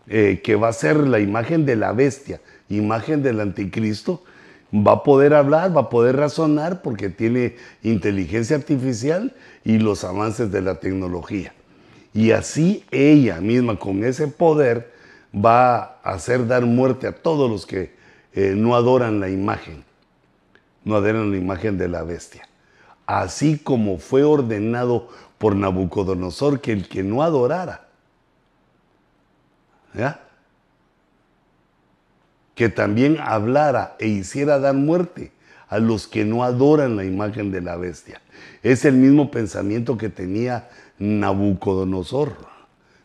eh, 0.07 0.41
que 0.43 0.55
va 0.55 0.69
a 0.69 0.73
ser 0.73 0.97
la 0.97 1.19
imagen 1.19 1.65
de 1.65 1.75
la 1.75 1.93
bestia, 1.93 2.41
imagen 2.69 3.23
del 3.23 3.39
anticristo, 3.39 4.23
va 4.73 4.93
a 4.93 5.03
poder 5.03 5.33
hablar, 5.33 5.75
va 5.75 5.81
a 5.81 5.89
poder 5.89 6.15
razonar 6.15 6.81
porque 6.81 7.09
tiene 7.09 7.55
inteligencia 7.83 8.55
artificial 8.55 9.35
y 9.63 9.79
los 9.79 10.03
avances 10.03 10.51
de 10.51 10.61
la 10.61 10.79
tecnología. 10.79 11.53
Y 12.13 12.31
así 12.31 12.85
ella 12.91 13.39
misma, 13.41 13.77
con 13.77 14.03
ese 14.03 14.27
poder, 14.27 14.91
va 15.33 15.77
a 16.03 16.13
hacer 16.13 16.47
dar 16.47 16.65
muerte 16.65 17.07
a 17.07 17.15
todos 17.15 17.49
los 17.49 17.65
que 17.65 17.93
eh, 18.33 18.53
no 18.55 18.75
adoran 18.75 19.19
la 19.19 19.29
imagen, 19.29 19.83
no 20.83 20.95
adoran 20.95 21.31
la 21.31 21.37
imagen 21.37 21.77
de 21.77 21.87
la 21.87 22.03
bestia. 22.03 22.47
Así 23.05 23.57
como 23.57 23.97
fue 23.97 24.23
ordenado 24.23 25.09
por 25.37 25.55
Nabucodonosor 25.55 26.61
que 26.61 26.71
el 26.71 26.87
que 26.87 27.03
no 27.03 27.23
adorara 27.23 27.87
que 32.55 32.69
también 32.69 33.17
hablara 33.19 33.95
e 33.99 34.07
hiciera 34.07 34.59
dar 34.59 34.75
muerte 34.75 35.31
a 35.69 35.79
los 35.79 36.07
que 36.07 36.25
no 36.25 36.43
adoran 36.43 36.97
la 36.97 37.05
imagen 37.05 37.51
de 37.51 37.61
la 37.61 37.77
bestia. 37.77 38.21
Es 38.61 38.85
el 38.85 38.95
mismo 38.95 39.31
pensamiento 39.31 39.97
que 39.97 40.09
tenía 40.09 40.69
Nabucodonosor, 40.99 42.35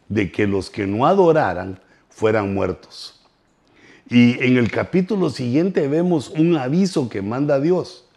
de 0.09 0.31
que 0.31 0.47
los 0.47 0.69
que 0.69 0.87
no 0.87 1.07
adoraran 1.07 1.81
fueran 2.11 2.53
muertos. 2.55 3.25
Y 4.09 4.43
en 4.45 4.57
el 4.57 4.71
capítulo 4.71 5.31
siguiente 5.31 5.89
vemos 5.89 6.31
un 6.31 6.57
aviso 6.57 7.09
que 7.09 7.23
manda 7.23 7.61
Dios 7.61 8.09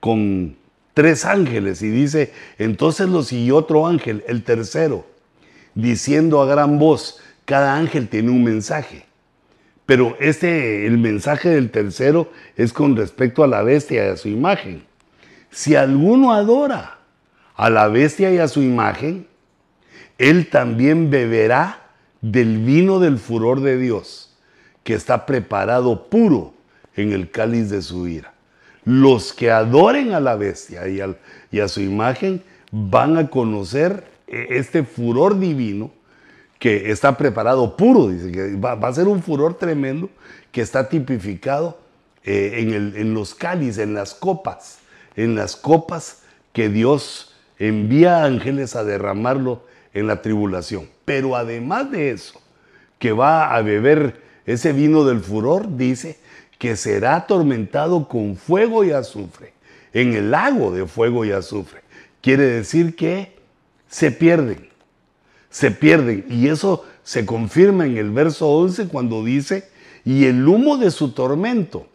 con 0.00 0.56
tres 0.94 1.24
ángeles 1.24 1.82
y 1.82 1.90
dice, 1.90 2.32
entonces 2.58 3.08
lo 3.08 3.22
siguió 3.22 3.56
otro 3.56 3.86
ángel, 3.86 4.24
el 4.28 4.44
tercero, 4.44 5.06
diciendo 5.74 6.40
a 6.40 6.46
gran 6.46 6.78
voz, 6.78 7.18
cada 7.44 7.76
ángel 7.76 8.08
tiene 8.08 8.30
un 8.30 8.44
mensaje. 8.44 9.04
Pero 9.86 10.16
este, 10.18 10.86
el 10.86 10.98
mensaje 10.98 11.48
del 11.48 11.70
tercero 11.70 12.30
es 12.56 12.72
con 12.72 12.96
respecto 12.96 13.44
a 13.44 13.46
la 13.46 13.62
bestia 13.62 14.04
y 14.04 14.08
a 14.08 14.16
su 14.16 14.28
imagen. 14.28 14.82
Si 15.50 15.76
alguno 15.76 16.32
adora 16.32 16.98
a 17.54 17.70
la 17.70 17.86
bestia 17.86 18.32
y 18.32 18.38
a 18.38 18.48
su 18.48 18.62
imagen, 18.62 19.28
él 20.18 20.50
también 20.50 21.08
beberá 21.08 21.86
del 22.20 22.58
vino 22.58 22.98
del 22.98 23.18
furor 23.18 23.60
de 23.60 23.78
Dios, 23.78 24.36
que 24.82 24.94
está 24.94 25.24
preparado 25.24 26.08
puro 26.08 26.52
en 26.96 27.12
el 27.12 27.30
cáliz 27.30 27.70
de 27.70 27.80
su 27.80 28.08
ira. 28.08 28.34
Los 28.84 29.32
que 29.32 29.50
adoren 29.50 30.14
a 30.14 30.20
la 30.20 30.34
bestia 30.34 30.88
y, 30.88 31.00
y 31.50 31.60
a 31.60 31.68
su 31.68 31.80
imagen 31.80 32.42
van 32.72 33.16
a 33.16 33.30
conocer 33.30 34.04
eh, 34.26 34.48
este 34.50 34.82
furor 34.82 35.38
divino 35.38 35.92
que 36.58 36.90
está 36.90 37.16
preparado 37.16 37.76
puro, 37.76 38.08
dice 38.08 38.32
que 38.32 38.56
va, 38.56 38.72
a 38.72 38.92
ser 38.92 39.08
un 39.08 39.22
furor 39.22 39.54
tremendo 39.54 40.08
que 40.52 40.62
está 40.62 40.88
tipificado 40.88 41.78
eh, 42.24 42.54
en, 42.58 42.94
en, 42.96 43.14
los 43.14 43.34
cálices, 43.34 43.78
en 43.78 43.94
las 43.94 44.14
copas, 44.14 44.78
en 45.16 45.34
las 45.34 45.54
copas 45.54 46.22
que 46.52 46.68
Dios 46.68 47.34
envía 47.58 48.24
ángeles 48.24 48.74
a 48.74 48.84
derramarlo 48.84 49.62
en 49.92 50.06
la 50.06 50.22
tribulación. 50.22 50.88
Pero 51.04 51.36
además 51.36 51.90
de 51.90 52.10
eso, 52.10 52.40
que 52.98 53.12
va 53.12 53.54
a 53.54 53.62
beber 53.62 54.20
ese 54.46 54.72
vino 54.72 55.04
del 55.04 55.20
furor, 55.20 55.76
dice 55.76 56.18
que 56.58 56.76
será 56.76 57.16
atormentado 57.16 58.08
con 58.08 58.36
fuego 58.36 58.84
y 58.84 58.92
azufre, 58.92 59.52
en 59.92 60.14
el 60.14 60.30
lago 60.30 60.72
de 60.72 60.86
fuego 60.86 61.24
y 61.24 61.32
azufre. 61.32 61.80
Quiere 62.22 62.44
decir 62.44 62.96
que 62.96 63.36
se 63.88 64.10
pierden 64.10 64.68
se 65.50 65.70
pierden. 65.70 66.26
Y 66.28 66.48
eso 66.48 66.84
se 67.02 67.24
confirma 67.24 67.86
en 67.86 67.96
el 67.96 68.10
verso 68.10 68.48
11 68.48 68.88
cuando 68.88 69.24
dice, 69.24 69.68
y 70.04 70.24
el 70.26 70.46
humo 70.46 70.76
de 70.76 70.90
su 70.90 71.12
tormento 71.12 71.86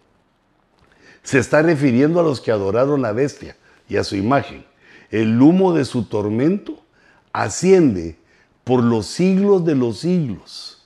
se 1.24 1.39
está 1.39 1.62
refiriendo 1.62 2.20
a 2.20 2.24
los 2.24 2.41
que 2.41 2.51
adoraron 2.51 3.01
la 3.01 3.12
bestia 3.12 3.55
y 3.88 3.98
a 3.98 4.03
su 4.03 4.15
imagen. 4.15 4.65
El 5.10 5.41
humo 5.41 5.74
de 5.74 5.86
su 5.86 6.05
tormento 6.05 6.81
asciende 7.34 8.17
por 8.63 8.84
los 8.84 9.05
siglos 9.08 9.65
de 9.65 9.75
los 9.75 10.00
siglos. 10.00 10.84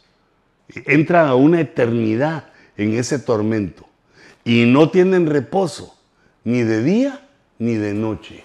Entra 0.67 1.29
a 1.29 1.36
una 1.36 1.62
eternidad 1.62 2.50
en 2.77 2.95
ese 2.95 3.19
tormento 3.19 3.88
y 4.43 4.65
no 4.65 4.89
tienen 4.89 5.27
reposo 5.27 5.95
ni 6.43 6.62
de 6.63 6.84
día 6.84 7.27
ni 7.60 7.75
de 7.75 7.93
noche. 7.93 8.43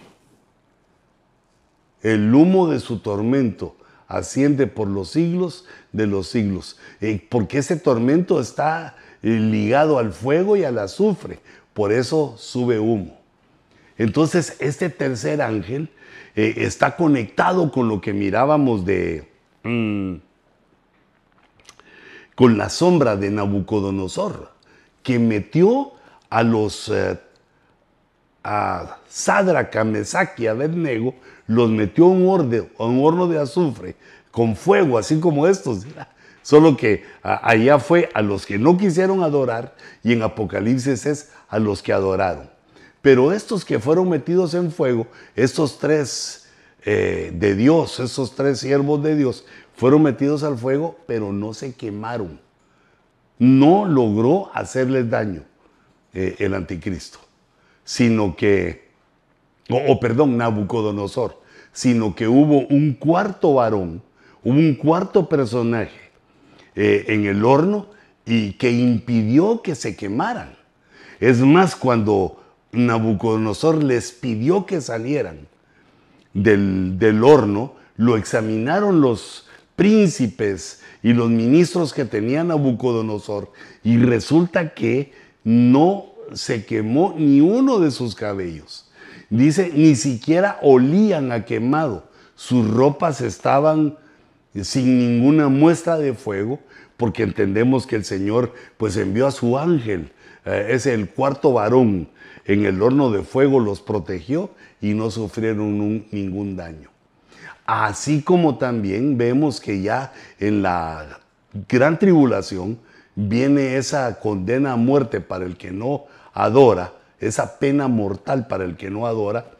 El 2.03 2.35
humo 2.35 2.69
de 2.69 2.81
su 2.81 3.01
tormento 3.01 3.77
asciende 4.11 4.67
por 4.67 4.89
los 4.89 5.11
siglos 5.11 5.65
de 5.93 6.07
los 6.07 6.27
siglos, 6.27 6.79
eh, 7.01 7.25
porque 7.31 7.59
ese 7.59 7.77
tormento 7.77 8.41
está 8.41 8.97
eh, 9.23 9.29
ligado 9.29 9.99
al 9.99 10.13
fuego 10.13 10.57
y 10.57 10.65
al 10.65 10.79
azufre, 10.79 11.39
por 11.73 11.93
eso 11.93 12.35
sube 12.37 12.79
humo. 12.81 13.19
Entonces, 13.97 14.57
este 14.59 14.91
tercer 14.91 15.41
ángel 15.41 15.91
eh, 16.35 16.55
está 16.59 16.97
conectado 16.97 17.71
con 17.71 17.89
lo 17.89 18.01
que 18.01 18.13
mirábamos 18.13 18.85
de... 18.85 19.31
Mm, 19.63 20.17
con 22.35 22.57
la 22.57 22.71
sombra 22.71 23.17
de 23.17 23.31
Nabucodonosor, 23.31 24.51
que 25.03 25.19
metió 25.19 25.93
a 26.31 26.43
los... 26.43 26.93
a 28.43 28.99
Sadraca, 29.09 29.85
Mesach 29.85 30.39
y 30.39 30.47
Abednego, 30.47 31.15
los 31.47 31.71
metió 31.71 32.05
a 32.05 32.09
un, 32.09 33.01
horno 33.03 33.27
de 33.27 33.39
azufre 33.39 33.97
con 34.31 34.57
fuego, 34.57 34.99
así 34.99 35.19
como 35.19 35.47
estos. 35.47 35.87
Solo 36.43 36.77
que 36.77 37.05
allá 37.23 37.79
fue 37.79 38.09
a 38.15 38.23
los 38.23 38.47
que 38.47 38.59
no 38.59 38.79
quisieron 38.79 39.23
adorar 39.23 39.75
y 40.03 40.13
en 40.13 40.23
Apocalipsis 40.23 41.07
es 41.07 41.31
a 41.49 41.59
los 41.59 41.83
que 41.83 41.93
adoraron. 41.93 42.49
Pero 43.03 43.33
estos 43.33 43.65
que 43.65 43.79
fueron 43.79 44.09
metidos 44.09 44.55
en 44.55 44.71
fuego, 44.71 45.07
estos 45.35 45.79
tres 45.79 46.49
eh, 46.85 47.31
de 47.35 47.55
Dios, 47.55 48.01
esos 48.01 48.35
tres 48.35 48.61
siervos 48.61 49.03
de 49.03 49.17
Dios, 49.17 49.45
fueron 49.75 50.03
metidos 50.03 50.43
al 50.43 50.59
fuego, 50.59 50.99
pero 51.07 51.33
no 51.33 51.55
se 51.55 51.75
quemaron. 51.75 52.41
No 53.39 53.87
logró 53.87 54.51
hacerles 54.55 55.09
daño 55.09 55.43
eh, 56.13 56.37
el 56.39 56.55
anticristo, 56.55 57.19
sino 57.91 58.37
que, 58.37 58.85
o, 59.69 59.99
perdón, 59.99 60.37
Nabucodonosor, 60.37 61.41
sino 61.73 62.15
que 62.15 62.29
hubo 62.29 62.65
un 62.69 62.93
cuarto 62.93 63.55
varón, 63.55 64.01
hubo 64.45 64.55
un 64.55 64.77
cuarto 64.77 65.29
personaje 65.29 66.13
eh, 66.77 67.07
en 67.09 67.27
el 67.27 67.45
horno 67.45 67.89
y 68.25 68.53
que 68.53 68.71
impidió 68.71 69.61
que 69.61 69.75
se 69.75 69.97
quemaran. 69.97 70.55
Es 71.19 71.41
más, 71.41 71.75
cuando 71.75 72.41
Nabucodonosor 72.71 73.83
les 73.83 74.13
pidió 74.13 74.67
que 74.67 74.81
salieran 74.81 75.49
del, 76.33 77.21
horno, 77.25 77.75
lo 77.97 78.17
examinaron 78.17 79.01
los 79.01 79.49
príncipes 79.75 80.81
y 81.03 81.13
los 81.13 81.29
ministros 81.29 81.93
que 81.93 82.05
tenía 82.05 82.45
Nabucodonosor 82.45 83.51
y 83.83 83.97
resulta 83.97 84.75
que 84.75 85.13
no 85.43 86.10
se 86.33 86.65
quemó 86.65 87.15
ni 87.17 87.41
uno 87.41 87.79
de 87.81 87.91
sus 87.91 88.15
cabellos. 88.15 88.91
Dice, 89.29 89.71
ni 89.75 89.95
siquiera 89.95 90.59
olían 90.63 91.33
a 91.33 91.45
quemado. 91.45 92.09
Sus 92.35 92.69
ropas 92.69 93.21
estaban 93.21 93.97
sin 94.63 94.99
ninguna 94.99 95.49
muestra 95.49 95.99
de 95.99 96.15
fuego, 96.15 96.59
porque 96.97 97.23
entendemos 97.23 97.87
que 97.87 97.97
el 97.97 98.05
Señor 98.05 98.53
pues 98.77 98.97
envió 98.97 99.27
a 99.27 99.31
su 99.31 99.59
ángel, 99.59 100.13
eh, 100.45 100.69
es 100.71 100.87
el 100.87 101.09
cuarto 101.09 101.53
varón, 101.53 102.09
en 102.45 102.65
el 102.65 102.83
horno 102.83 103.11
de 103.11 103.23
fuego 103.23 103.61
los 103.61 103.81
protegió 103.81 104.51
y 104.81 104.95
no 104.95 105.11
sufrieron 105.11 106.07
ningún 106.11 106.57
daño. 106.57 106.91
Así 107.65 108.23
como 108.23 108.59
también 108.59 109.17
vemos 109.17 109.61
que 109.61 109.81
ya 109.81 110.13
en 110.41 110.63
la 110.63 111.21
gran 111.69 111.99
tribulación 111.99 112.79
viene 113.15 113.77
esa 113.77 114.19
condena 114.19 114.73
a 114.73 114.77
muerte 114.77 115.21
para 115.21 115.45
el 115.45 115.57
que 115.57 115.71
no 115.71 116.07
adora, 116.45 116.93
esa 117.19 117.59
pena 117.59 117.89
mortal 117.89 118.47
para 118.47 118.65
el 118.65 118.77
que 118.77 118.91
no 118.91 119.07
adora, 119.07 119.51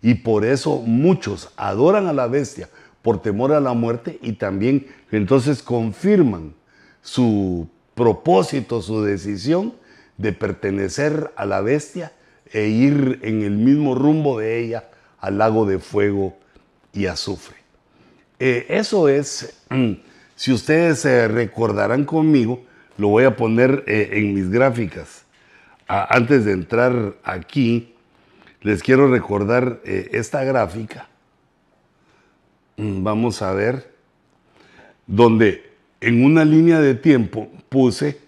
y 0.00 0.14
por 0.14 0.44
eso 0.44 0.78
muchos 0.78 1.50
adoran 1.56 2.06
a 2.06 2.12
la 2.12 2.26
bestia 2.26 2.68
por 3.02 3.20
temor 3.20 3.52
a 3.52 3.60
la 3.60 3.72
muerte 3.72 4.18
y 4.22 4.34
también 4.34 4.86
entonces 5.10 5.62
confirman 5.62 6.54
su 7.02 7.68
propósito, 7.94 8.80
su 8.80 9.02
decisión 9.02 9.74
de 10.16 10.32
pertenecer 10.32 11.32
a 11.36 11.46
la 11.46 11.60
bestia 11.60 12.12
e 12.52 12.68
ir 12.68 13.20
en 13.22 13.42
el 13.42 13.52
mismo 13.52 13.94
rumbo 13.94 14.38
de 14.38 14.60
ella 14.60 14.88
al 15.18 15.38
lago 15.38 15.66
de 15.66 15.78
fuego 15.78 16.36
y 16.92 17.06
azufre. 17.06 17.56
Eh, 18.38 18.66
eso 18.68 19.08
es, 19.08 19.54
si 20.36 20.52
ustedes 20.52 21.00
se 21.00 21.28
recordarán 21.28 22.04
conmigo, 22.04 22.62
lo 22.98 23.08
voy 23.08 23.24
a 23.24 23.36
poner 23.36 23.84
eh, 23.86 24.10
en 24.12 24.34
mis 24.34 24.50
gráficas. 24.50 25.21
Antes 25.92 26.44
de 26.44 26.52
entrar 26.52 27.14
aquí, 27.22 27.94
les 28.62 28.82
quiero 28.82 29.08
recordar 29.08 29.80
eh, 29.84 30.08
esta 30.12 30.42
gráfica. 30.42 31.08
Mm, 32.78 33.02
vamos 33.02 33.42
a 33.42 33.52
ver, 33.52 33.92
donde 35.06 35.70
en 36.00 36.24
una 36.24 36.44
línea 36.44 36.80
de 36.80 36.94
tiempo 36.94 37.50
puse, 37.68 38.20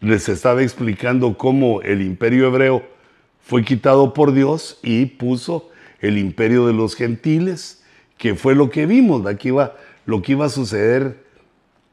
les 0.00 0.28
estaba 0.28 0.62
explicando 0.62 1.36
cómo 1.36 1.82
el 1.82 2.00
imperio 2.00 2.46
hebreo 2.46 2.82
fue 3.42 3.62
quitado 3.62 4.14
por 4.14 4.32
Dios 4.32 4.78
y 4.82 5.06
puso 5.06 5.70
el 6.00 6.16
imperio 6.16 6.66
de 6.66 6.72
los 6.72 6.94
gentiles, 6.94 7.82
que 8.16 8.34
fue 8.34 8.54
lo 8.54 8.70
que 8.70 8.86
vimos, 8.86 9.26
aquí 9.26 9.50
va, 9.50 9.76
lo 10.06 10.22
que 10.22 10.32
iba 10.32 10.46
a 10.46 10.50
suceder 10.50 11.24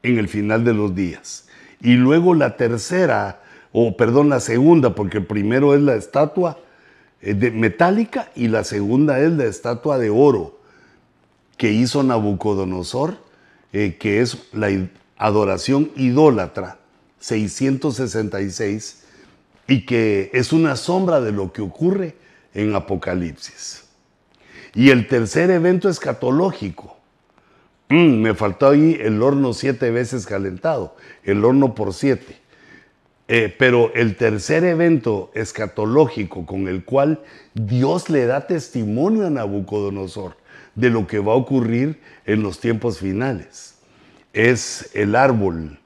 en 0.02 0.18
el 0.18 0.28
final 0.28 0.64
de 0.64 0.72
los 0.72 0.94
días. 0.94 1.48
Y 1.82 1.94
luego 1.94 2.34
la 2.34 2.56
tercera, 2.56 3.41
o 3.72 3.96
perdón, 3.96 4.28
la 4.28 4.40
segunda, 4.40 4.94
porque 4.94 5.20
primero 5.20 5.74
es 5.74 5.80
la 5.80 5.94
estatua 5.94 6.58
eh, 7.20 7.34
de 7.34 7.50
metálica 7.50 8.30
y 8.36 8.48
la 8.48 8.64
segunda 8.64 9.20
es 9.20 9.32
la 9.32 9.44
estatua 9.44 9.98
de 9.98 10.10
oro 10.10 10.58
que 11.56 11.72
hizo 11.72 12.02
Nabucodonosor, 12.02 13.16
eh, 13.72 13.96
que 13.98 14.20
es 14.20 14.36
la 14.52 14.68
adoración 15.16 15.90
idólatra 15.96 16.78
666 17.20 19.04
y 19.68 19.86
que 19.86 20.30
es 20.34 20.52
una 20.52 20.76
sombra 20.76 21.20
de 21.20 21.32
lo 21.32 21.52
que 21.52 21.62
ocurre 21.62 22.16
en 22.52 22.74
Apocalipsis. 22.74 23.84
Y 24.74 24.90
el 24.90 25.06
tercer 25.06 25.50
evento 25.50 25.88
escatológico. 25.88 26.96
Mm, 27.88 28.20
me 28.20 28.34
faltó 28.34 28.70
ahí 28.70 28.98
el 29.00 29.22
horno 29.22 29.52
siete 29.52 29.90
veces 29.90 30.26
calentado, 30.26 30.96
el 31.24 31.44
horno 31.44 31.74
por 31.74 31.94
siete. 31.94 32.41
Eh, 33.28 33.54
pero 33.56 33.92
el 33.94 34.16
tercer 34.16 34.64
evento 34.64 35.30
escatológico 35.34 36.44
con 36.44 36.68
el 36.68 36.84
cual 36.84 37.20
Dios 37.54 38.10
le 38.10 38.26
da 38.26 38.46
testimonio 38.46 39.26
a 39.26 39.30
Nabucodonosor 39.30 40.36
de 40.74 40.90
lo 40.90 41.06
que 41.06 41.18
va 41.18 41.32
a 41.32 41.36
ocurrir 41.36 42.00
en 42.26 42.42
los 42.42 42.58
tiempos 42.58 42.98
finales 42.98 43.72
es 44.32 44.90
el 44.94 45.14
árbol, 45.14 45.78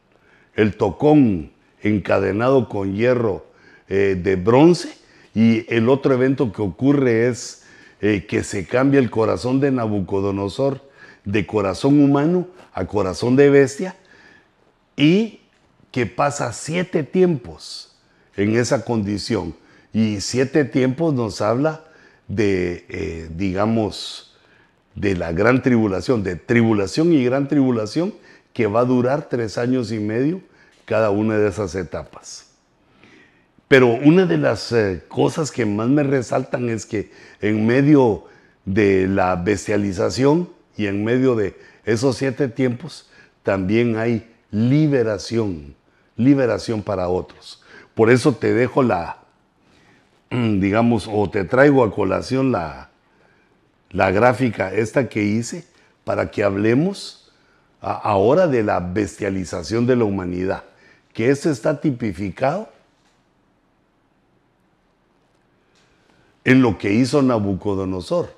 el 0.54 0.76
tocón 0.76 1.50
encadenado 1.82 2.68
con 2.68 2.94
hierro 2.94 3.46
eh, 3.88 4.18
de 4.20 4.36
bronce 4.36 4.96
y 5.34 5.72
el 5.72 5.88
otro 5.88 6.14
evento 6.14 6.52
que 6.52 6.62
ocurre 6.62 7.28
es 7.28 7.64
eh, 8.00 8.26
que 8.26 8.42
se 8.42 8.66
cambia 8.66 9.00
el 9.00 9.10
corazón 9.10 9.60
de 9.60 9.70
Nabucodonosor 9.70 10.80
de 11.24 11.46
corazón 11.46 12.02
humano 12.02 12.46
a 12.72 12.86
corazón 12.86 13.36
de 13.36 13.50
bestia 13.50 13.96
y 14.96 15.40
que 15.96 16.04
pasa 16.04 16.52
siete 16.52 17.04
tiempos 17.04 17.96
en 18.36 18.54
esa 18.54 18.84
condición. 18.84 19.56
Y 19.94 20.20
siete 20.20 20.66
tiempos 20.66 21.14
nos 21.14 21.40
habla 21.40 21.86
de, 22.28 22.84
eh, 22.90 23.30
digamos, 23.34 24.36
de 24.94 25.16
la 25.16 25.32
gran 25.32 25.62
tribulación, 25.62 26.22
de 26.22 26.36
tribulación 26.36 27.14
y 27.14 27.24
gran 27.24 27.48
tribulación 27.48 28.12
que 28.52 28.66
va 28.66 28.80
a 28.80 28.84
durar 28.84 29.30
tres 29.30 29.56
años 29.56 29.90
y 29.90 29.98
medio 29.98 30.42
cada 30.84 31.08
una 31.08 31.38
de 31.38 31.48
esas 31.48 31.74
etapas. 31.74 32.50
Pero 33.66 33.94
una 33.94 34.26
de 34.26 34.36
las 34.36 34.72
eh, 34.72 35.02
cosas 35.08 35.50
que 35.50 35.64
más 35.64 35.88
me 35.88 36.02
resaltan 36.02 36.68
es 36.68 36.84
que 36.84 37.10
en 37.40 37.64
medio 37.64 38.24
de 38.66 39.08
la 39.08 39.34
bestialización 39.34 40.50
y 40.76 40.88
en 40.88 41.02
medio 41.02 41.34
de 41.36 41.56
esos 41.86 42.18
siete 42.18 42.48
tiempos, 42.48 43.08
también 43.42 43.96
hay 43.96 44.30
liberación, 44.50 45.75
liberación 46.16 46.82
para 46.82 47.08
otros. 47.08 47.62
Por 47.94 48.10
eso 48.10 48.32
te 48.32 48.52
dejo 48.52 48.82
la, 48.82 49.18
digamos, 50.30 51.08
o 51.10 51.28
te 51.30 51.44
traigo 51.44 51.84
a 51.84 51.94
colación 51.94 52.52
la, 52.52 52.90
la 53.90 54.10
gráfica 54.10 54.72
esta 54.72 55.08
que 55.08 55.22
hice 55.22 55.64
para 56.04 56.30
que 56.30 56.44
hablemos 56.44 57.32
ahora 57.80 58.46
de 58.46 58.62
la 58.62 58.80
bestialización 58.80 59.86
de 59.86 59.96
la 59.96 60.04
humanidad, 60.04 60.64
que 61.12 61.30
eso 61.30 61.50
está 61.50 61.80
tipificado 61.80 62.68
en 66.44 66.62
lo 66.62 66.78
que 66.78 66.92
hizo 66.92 67.22
Nabucodonosor. 67.22 68.34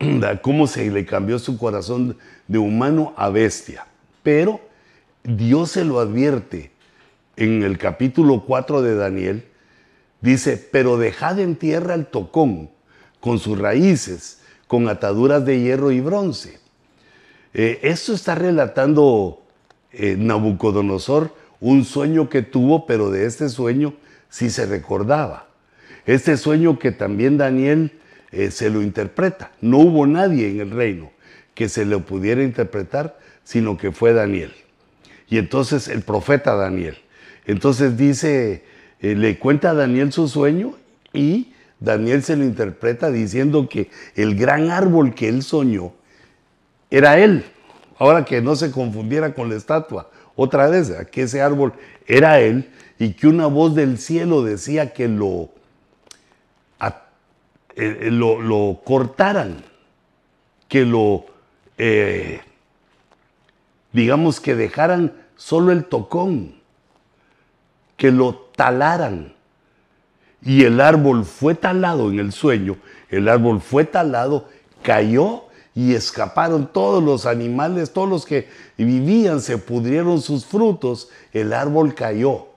Cómo 0.42 0.66
se 0.66 0.90
le 0.90 1.06
cambió 1.06 1.38
su 1.38 1.56
corazón 1.58 2.16
de 2.48 2.58
humano 2.58 3.14
a 3.16 3.28
bestia. 3.28 3.86
Pero 4.22 4.60
Dios 5.24 5.72
se 5.72 5.84
lo 5.84 6.00
advierte 6.00 6.70
en 7.36 7.62
el 7.62 7.78
capítulo 7.78 8.44
4 8.46 8.82
de 8.82 8.94
Daniel. 8.94 9.44
Dice, 10.20 10.56
pero 10.56 10.98
dejad 10.98 11.38
en 11.38 11.56
tierra 11.56 11.94
el 11.94 12.06
tocón 12.06 12.70
con 13.20 13.38
sus 13.38 13.58
raíces, 13.58 14.40
con 14.66 14.88
ataduras 14.88 15.44
de 15.44 15.60
hierro 15.60 15.90
y 15.90 16.00
bronce. 16.00 16.58
Eh, 17.52 17.80
esto 17.82 18.14
está 18.14 18.34
relatando 18.34 19.42
eh, 19.92 20.16
Nabucodonosor 20.16 21.34
un 21.60 21.84
sueño 21.84 22.28
que 22.28 22.42
tuvo, 22.42 22.86
pero 22.86 23.10
de 23.10 23.26
este 23.26 23.48
sueño 23.48 23.94
sí 24.30 24.48
se 24.50 24.66
recordaba. 24.66 25.48
Este 26.06 26.36
sueño 26.36 26.78
que 26.78 26.92
también 26.92 27.36
Daniel 27.36 27.92
eh, 28.32 28.50
se 28.50 28.70
lo 28.70 28.80
interpreta. 28.80 29.52
No 29.60 29.78
hubo 29.78 30.06
nadie 30.06 30.48
en 30.48 30.60
el 30.60 30.70
reino 30.70 31.10
que 31.54 31.68
se 31.68 31.84
lo 31.84 32.06
pudiera 32.06 32.42
interpretar, 32.42 33.18
sino 33.44 33.76
que 33.76 33.92
fue 33.92 34.14
Daniel. 34.14 34.52
Y 35.30 35.38
entonces 35.38 35.88
el 35.88 36.02
profeta 36.02 36.56
Daniel. 36.56 36.98
Entonces 37.46 37.96
dice, 37.96 38.64
eh, 39.00 39.14
le 39.14 39.38
cuenta 39.38 39.70
a 39.70 39.74
Daniel 39.74 40.12
su 40.12 40.28
sueño 40.28 40.74
y 41.12 41.52
Daniel 41.78 42.22
se 42.22 42.36
lo 42.36 42.44
interpreta 42.44 43.10
diciendo 43.10 43.68
que 43.68 43.90
el 44.16 44.34
gran 44.34 44.70
árbol 44.70 45.14
que 45.14 45.28
él 45.28 45.42
soñó 45.42 45.92
era 46.90 47.18
él. 47.18 47.44
Ahora 47.98 48.24
que 48.24 48.42
no 48.42 48.56
se 48.56 48.70
confundiera 48.70 49.34
con 49.34 49.48
la 49.48 49.56
estatua, 49.56 50.10
otra 50.34 50.68
vez, 50.68 50.92
que 51.12 51.22
ese 51.22 51.40
árbol 51.40 51.74
era 52.06 52.40
él 52.40 52.68
y 52.98 53.12
que 53.12 53.28
una 53.28 53.46
voz 53.46 53.74
del 53.74 53.98
cielo 53.98 54.42
decía 54.42 54.92
que 54.92 55.06
lo, 55.06 55.50
eh, 56.82 56.90
eh, 57.76 58.10
lo, 58.10 58.80
cortaran, 58.84 59.62
que 60.66 60.84
lo, 60.84 61.26
digamos 63.92 64.40
que 64.40 64.54
dejaran 64.54 65.19
solo 65.40 65.72
el 65.72 65.86
tocón, 65.86 66.54
que 67.96 68.12
lo 68.12 68.34
talaran. 68.54 69.32
Y 70.42 70.64
el 70.64 70.82
árbol 70.82 71.24
fue 71.24 71.54
talado 71.54 72.10
en 72.10 72.18
el 72.18 72.32
sueño, 72.32 72.76
el 73.08 73.26
árbol 73.26 73.60
fue 73.62 73.84
talado, 73.84 74.48
cayó 74.82 75.44
y 75.74 75.94
escaparon 75.94 76.70
todos 76.70 77.02
los 77.02 77.24
animales, 77.24 77.92
todos 77.92 78.08
los 78.08 78.26
que 78.26 78.48
vivían, 78.76 79.40
se 79.40 79.56
pudrieron 79.56 80.20
sus 80.20 80.44
frutos, 80.44 81.08
el 81.32 81.54
árbol 81.54 81.94
cayó 81.94 82.48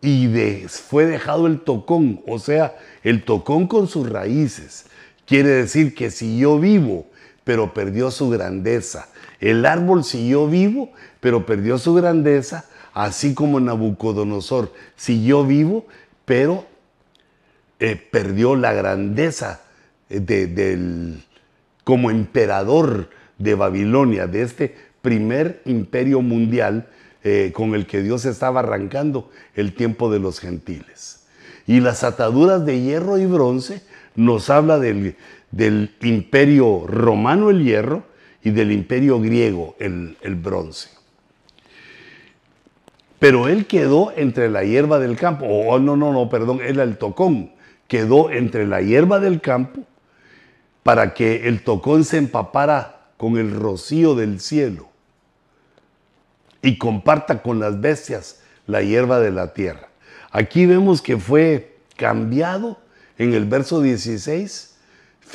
y 0.00 0.28
fue 0.68 1.06
dejado 1.06 1.46
el 1.46 1.60
tocón, 1.60 2.20
o 2.26 2.40
sea, 2.40 2.76
el 3.04 3.24
tocón 3.24 3.68
con 3.68 3.86
sus 3.86 4.10
raíces. 4.10 4.86
Quiere 5.24 5.50
decir 5.50 5.94
que 5.94 6.10
siguió 6.10 6.58
vivo, 6.58 7.06
pero 7.44 7.72
perdió 7.72 8.10
su 8.10 8.28
grandeza. 8.28 9.08
El 9.40 9.66
árbol 9.66 10.04
siguió 10.04 10.48
vivo, 10.48 10.92
pero 11.20 11.46
perdió 11.46 11.78
su 11.78 11.94
grandeza, 11.94 12.66
así 12.92 13.34
como 13.34 13.60
Nabucodonosor 13.60 14.72
siguió 14.96 15.44
vivo, 15.44 15.86
pero 16.24 16.66
eh, 17.80 17.96
perdió 17.96 18.56
la 18.56 18.72
grandeza 18.72 19.62
eh, 20.08 20.20
del, 20.20 21.22
como 21.82 22.10
emperador 22.10 23.10
de 23.38 23.54
Babilonia, 23.54 24.26
de 24.26 24.42
este 24.42 24.74
primer 25.02 25.60
imperio 25.66 26.22
mundial 26.22 26.88
eh, 27.22 27.52
con 27.54 27.74
el 27.74 27.86
que 27.86 28.02
Dios 28.02 28.24
estaba 28.24 28.60
arrancando 28.60 29.30
el 29.54 29.74
tiempo 29.74 30.10
de 30.10 30.18
los 30.18 30.40
gentiles. 30.40 31.26
Y 31.66 31.80
las 31.80 32.04
ataduras 32.04 32.64
de 32.64 32.80
hierro 32.80 33.18
y 33.18 33.26
bronce 33.26 33.82
nos 34.14 34.50
habla 34.50 34.78
del, 34.78 35.16
imperio 36.02 36.86
romano 36.86 37.50
el 37.50 37.64
hierro 37.64 38.04
y 38.44 38.50
del 38.50 38.70
imperio 38.70 39.18
griego 39.20 39.74
el, 39.80 40.16
el 40.20 40.34
bronce. 40.36 40.90
Pero 43.18 43.48
él 43.48 43.66
quedó 43.66 44.12
entre 44.14 44.50
la 44.50 44.64
hierba 44.64 44.98
del 44.98 45.16
campo, 45.16 45.46
oh 45.46 45.78
no, 45.78 45.96
no, 45.96 46.12
no, 46.12 46.28
perdón, 46.28 46.60
era 46.62 46.82
el 46.82 46.98
tocón, 46.98 47.52
quedó 47.88 48.30
entre 48.30 48.66
la 48.66 48.82
hierba 48.82 49.18
del 49.18 49.40
campo 49.40 49.80
para 50.82 51.14
que 51.14 51.48
el 51.48 51.64
tocón 51.64 52.04
se 52.04 52.18
empapara 52.18 53.08
con 53.16 53.38
el 53.38 53.50
rocío 53.52 54.14
del 54.14 54.40
cielo 54.40 54.88
y 56.60 56.76
comparta 56.76 57.40
con 57.40 57.58
las 57.58 57.80
bestias 57.80 58.42
la 58.66 58.82
hierba 58.82 59.20
de 59.20 59.30
la 59.30 59.54
tierra. 59.54 59.88
Aquí 60.30 60.66
vemos 60.66 61.00
que 61.00 61.16
fue 61.16 61.78
cambiado 61.96 62.78
en 63.16 63.32
el 63.32 63.46
verso 63.46 63.80
16, 63.80 64.76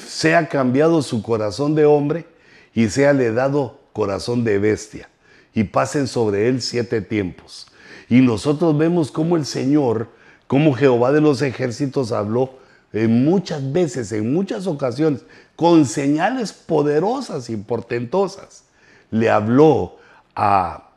sea 0.07 0.47
cambiado 0.47 1.01
su 1.01 1.23
corazón 1.23 1.73
de 1.73 1.85
hombre 1.85 2.27
y 2.73 2.89
sea 2.89 3.13
le 3.13 3.31
dado 3.31 3.79
corazón 3.93 4.43
de 4.43 4.59
bestia 4.59 5.09
y 5.53 5.65
pasen 5.65 6.07
sobre 6.07 6.47
él 6.47 6.61
siete 6.61 7.01
tiempos. 7.01 7.67
Y 8.09 8.21
nosotros 8.21 8.77
vemos 8.77 9.11
cómo 9.11 9.35
el 9.35 9.45
Señor, 9.45 10.09
cómo 10.47 10.73
Jehová 10.73 11.11
de 11.11 11.21
los 11.21 11.41
ejércitos 11.41 12.11
habló 12.11 12.59
en 12.93 13.23
muchas 13.25 13.71
veces, 13.71 14.11
en 14.11 14.33
muchas 14.33 14.67
ocasiones, 14.67 15.25
con 15.55 15.85
señales 15.85 16.53
poderosas 16.53 17.49
y 17.49 17.57
portentosas. 17.57 18.63
Le 19.11 19.29
habló 19.29 19.97
a 20.35 20.89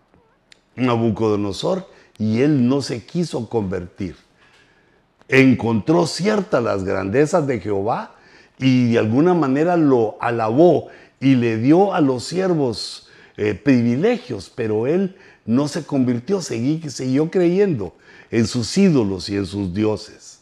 Nabucodonosor 0.76 1.86
y 2.18 2.40
él 2.40 2.68
no 2.68 2.80
se 2.82 3.04
quiso 3.04 3.48
convertir. 3.48 4.16
Encontró 5.28 6.06
ciertas 6.06 6.62
las 6.62 6.84
grandezas 6.84 7.46
de 7.46 7.60
Jehová 7.60 8.14
y 8.58 8.92
de 8.92 8.98
alguna 8.98 9.34
manera 9.34 9.76
lo 9.76 10.16
alabó 10.20 10.88
y 11.22 11.36
le 11.36 11.56
dio 11.56 11.94
a 11.94 12.00
los 12.00 12.24
siervos 12.24 13.08
eh, 13.36 13.54
privilegios, 13.54 14.52
pero 14.54 14.88
él 14.88 15.16
no 15.46 15.68
se 15.68 15.84
convirtió, 15.84 16.42
siguió 16.42 17.30
creyendo 17.30 17.94
en 18.32 18.46
sus 18.46 18.76
ídolos 18.76 19.28
y 19.28 19.36
en 19.36 19.46
sus 19.46 19.72
dioses. 19.72 20.40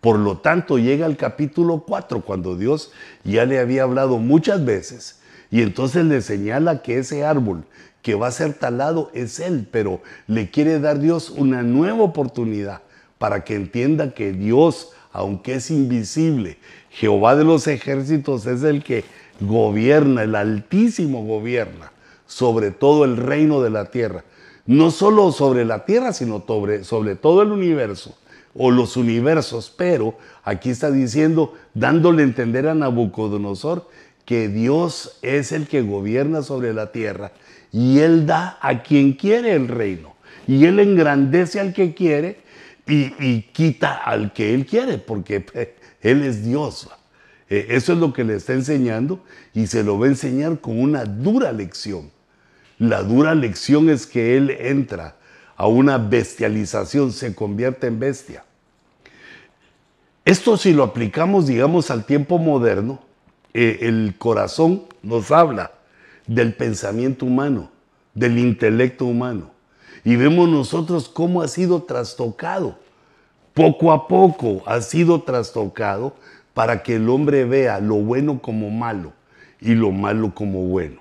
Por 0.00 0.18
lo 0.18 0.38
tanto, 0.38 0.78
llega 0.78 1.04
el 1.04 1.18
capítulo 1.18 1.84
4, 1.86 2.22
cuando 2.22 2.56
Dios 2.56 2.90
ya 3.22 3.44
le 3.44 3.58
había 3.58 3.82
hablado 3.82 4.18
muchas 4.18 4.64
veces, 4.64 5.20
y 5.50 5.60
entonces 5.60 6.06
le 6.06 6.22
señala 6.22 6.82
que 6.82 6.98
ese 6.98 7.24
árbol 7.24 7.64
que 8.00 8.14
va 8.14 8.28
a 8.28 8.32
ser 8.32 8.54
talado 8.54 9.10
es 9.12 9.40
Él, 9.40 9.68
pero 9.70 10.00
le 10.26 10.50
quiere 10.50 10.80
dar 10.80 11.00
Dios 11.00 11.28
una 11.28 11.62
nueva 11.62 12.02
oportunidad 12.02 12.80
para 13.18 13.44
que 13.44 13.56
entienda 13.56 14.14
que 14.14 14.32
Dios, 14.32 14.92
aunque 15.12 15.56
es 15.56 15.70
invisible, 15.70 16.56
Jehová 16.90 17.36
de 17.36 17.44
los 17.44 17.66
ejércitos 17.66 18.46
es 18.46 18.62
el 18.62 18.82
que 18.82 19.04
gobierna, 19.40 20.22
el 20.22 20.34
Altísimo 20.34 21.24
gobierna 21.24 21.92
sobre 22.28 22.70
todo 22.70 23.04
el 23.04 23.16
reino 23.16 23.60
de 23.60 23.70
la 23.70 23.86
tierra. 23.86 24.22
No 24.66 24.92
solo 24.92 25.32
sobre 25.32 25.64
la 25.64 25.84
tierra, 25.84 26.12
sino 26.12 26.44
sobre, 26.46 26.84
sobre 26.84 27.16
todo 27.16 27.42
el 27.42 27.50
universo 27.50 28.16
o 28.54 28.70
los 28.70 28.96
universos, 28.96 29.72
pero 29.74 30.16
aquí 30.44 30.70
está 30.70 30.90
diciendo, 30.90 31.54
dándole 31.74 32.22
a 32.22 32.26
entender 32.26 32.68
a 32.68 32.74
Nabucodonosor 32.74 33.88
que 34.26 34.48
Dios 34.48 35.18
es 35.22 35.52
el 35.52 35.66
que 35.66 35.80
gobierna 35.82 36.42
sobre 36.42 36.74
la 36.74 36.92
tierra 36.92 37.32
y 37.72 38.00
Él 38.00 38.26
da 38.26 38.58
a 38.60 38.82
quien 38.82 39.14
quiere 39.14 39.54
el 39.54 39.68
reino. 39.68 40.14
Y 40.46 40.66
Él 40.66 40.78
engrandece 40.80 41.60
al 41.60 41.72
que 41.72 41.94
quiere 41.94 42.40
y, 42.86 43.42
quita 43.52 43.94
al 43.94 44.32
que 44.32 44.54
Él 44.54 44.66
quiere, 44.66 44.98
porque 44.98 45.46
Él 46.02 46.22
es 46.22 46.44
Dios. 46.44 46.88
Eh, 47.50 47.66
eso 47.70 47.92
es 47.92 47.98
lo 47.98 48.12
que 48.12 48.24
le 48.24 48.36
está 48.36 48.52
enseñando 48.52 49.20
y 49.54 49.66
se 49.66 49.82
lo 49.82 49.98
va 49.98 50.06
a 50.06 50.10
enseñar 50.10 50.60
con 50.60 50.78
una 50.80 51.04
dura 51.04 51.52
lección. 51.52 52.10
La 52.78 53.02
dura 53.02 53.34
lección 53.34 53.90
es 53.90 54.06
que 54.06 54.36
Él 54.36 54.50
entra 54.50 55.16
a 55.56 55.66
una 55.66 55.98
bestialización, 55.98 57.12
se 57.12 57.34
convierte 57.34 57.86
en 57.88 57.98
bestia. 57.98 58.44
Esto 60.24 60.56
si 60.56 60.72
lo 60.72 60.84
aplicamos, 60.84 61.46
digamos, 61.46 61.90
al 61.90 62.04
tiempo 62.04 62.38
moderno, 62.38 63.00
eh, 63.54 63.78
el 63.82 64.14
corazón 64.18 64.84
nos 65.02 65.30
habla 65.30 65.72
del 66.26 66.54
pensamiento 66.54 67.24
humano, 67.24 67.70
del 68.14 68.38
intelecto 68.38 69.06
humano. 69.06 69.50
Y 70.04 70.16
vemos 70.16 70.48
nosotros 70.48 71.08
cómo 71.08 71.42
ha 71.42 71.48
sido 71.48 71.82
trastocado. 71.82 72.78
Poco 73.54 73.90
a 73.90 74.06
poco 74.06 74.62
ha 74.66 74.80
sido 74.80 75.22
trastocado 75.22 76.14
para 76.58 76.82
que 76.82 76.96
el 76.96 77.08
hombre 77.08 77.44
vea 77.44 77.78
lo 77.78 77.94
bueno 77.94 78.42
como 78.42 78.68
malo 78.68 79.12
y 79.60 79.76
lo 79.76 79.92
malo 79.92 80.34
como 80.34 80.62
bueno. 80.62 81.00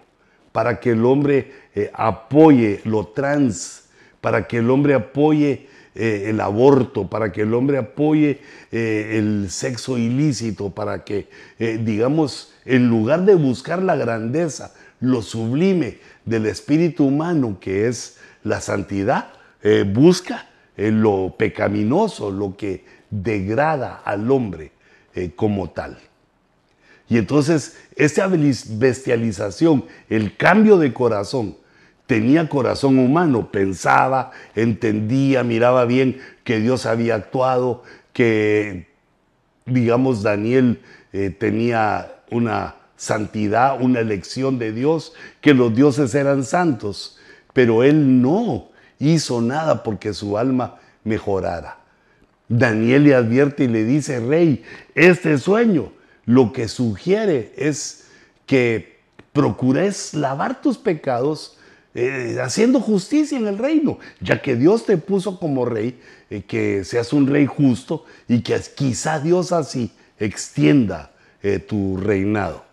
Para 0.52 0.80
que 0.80 0.92
el 0.92 1.04
hombre 1.04 1.52
eh, 1.74 1.90
apoye 1.96 2.80
lo 2.84 3.08
trans, 3.08 3.86
para 4.22 4.46
que 4.46 4.58
el 4.58 4.70
hombre 4.70 4.94
apoye 4.94 5.68
eh, 5.96 6.26
el 6.28 6.42
aborto, 6.42 7.10
para 7.10 7.32
que 7.32 7.42
el 7.42 7.56
hombre 7.56 7.80
apoye 7.80 8.40
eh, 8.72 9.16
el 9.18 9.50
sexo 9.50 9.98
ilícito, 9.98 10.70
para 10.70 11.04
que, 11.04 11.28
digamos, 11.58 12.54
en 12.64 12.88
lugar 12.88 13.26
de 13.26 13.34
buscar 13.34 13.82
la 13.82 13.96
grandeza, 13.96 14.76
lo 15.00 15.24
sublime 15.24 15.98
del 16.24 16.46
espíritu 16.46 17.08
humano, 17.08 17.58
que 17.60 17.88
es 17.88 18.20
la 18.44 18.62
santidad, 18.62 19.30
busca 19.88 20.50
lo 20.78 21.34
pecaminoso, 21.36 22.30
lo 22.30 22.56
que 22.56 22.86
degrada 23.10 24.04
al 24.06 24.30
hombre, 24.30 24.77
eh, 25.18 25.32
como 25.36 25.72
tal. 25.72 25.98
Y 27.10 27.18
entonces 27.18 27.76
esa 27.96 28.28
bestialización, 28.28 29.86
el 30.10 30.38
cambio 30.38 30.78
de 30.78 30.94
corazón, 30.94 31.58
tenía 32.06 32.48
corazón 32.48 33.00
humano, 33.00 33.52
pensaba, 33.52 34.32
entendía, 34.54 35.44
miraba 35.44 35.86
bien 35.86 36.22
que 36.44 36.60
Dios 36.60 36.86
había 36.86 37.16
actuado, 37.16 37.82
que, 38.14 38.90
digamos, 39.66 40.22
Daniel 40.22 40.82
eh, 41.14 41.32
tenía 41.32 42.22
una 42.30 42.76
santidad, 42.96 43.82
una 43.82 44.02
elección 44.02 44.60
de 44.60 44.72
Dios, 44.72 45.14
que 45.42 45.56
los 45.56 45.74
dioses 45.74 46.14
eran 46.14 46.44
santos, 46.44 47.18
pero 47.54 47.82
él 47.82 48.22
no 48.22 48.68
hizo 49.00 49.42
nada 49.42 49.82
porque 49.82 50.14
su 50.14 50.38
alma 50.38 50.76
mejorara. 51.04 51.87
Daniel 52.50 53.04
le 53.04 53.16
advierte 53.16 53.66
y 53.66 53.68
le 53.68 53.84
dice, 53.84 54.20
rey, 54.20 54.64
este 54.96 55.38
sueño 55.38 55.92
lo 56.26 56.54
que 56.54 56.68
sugiere 56.68 57.54
es 57.58 58.08
que 58.46 58.98
procures 59.34 60.14
lavar 60.14 60.62
tus 60.62 60.78
pecados 60.78 61.58
eh, 62.00 62.38
haciendo 62.42 62.80
justicia 62.80 63.38
en 63.38 63.48
el 63.48 63.58
reino, 63.58 63.98
ya 64.22 64.40
que 64.42 64.56
Dios 64.56 64.86
te 64.86 64.98
puso 64.98 65.40
como 65.40 65.66
rey, 65.66 66.00
eh, 66.30 66.44
que 66.44 66.84
seas 66.84 67.12
un 67.12 67.26
rey 67.26 67.48
justo 67.48 68.06
y 68.28 68.42
que 68.42 68.60
quizá 68.76 69.20
Dios 69.20 69.52
así 69.52 69.92
extienda 70.20 71.12
eh, 71.42 71.58
tu 71.58 71.98
reinado. 71.98 72.66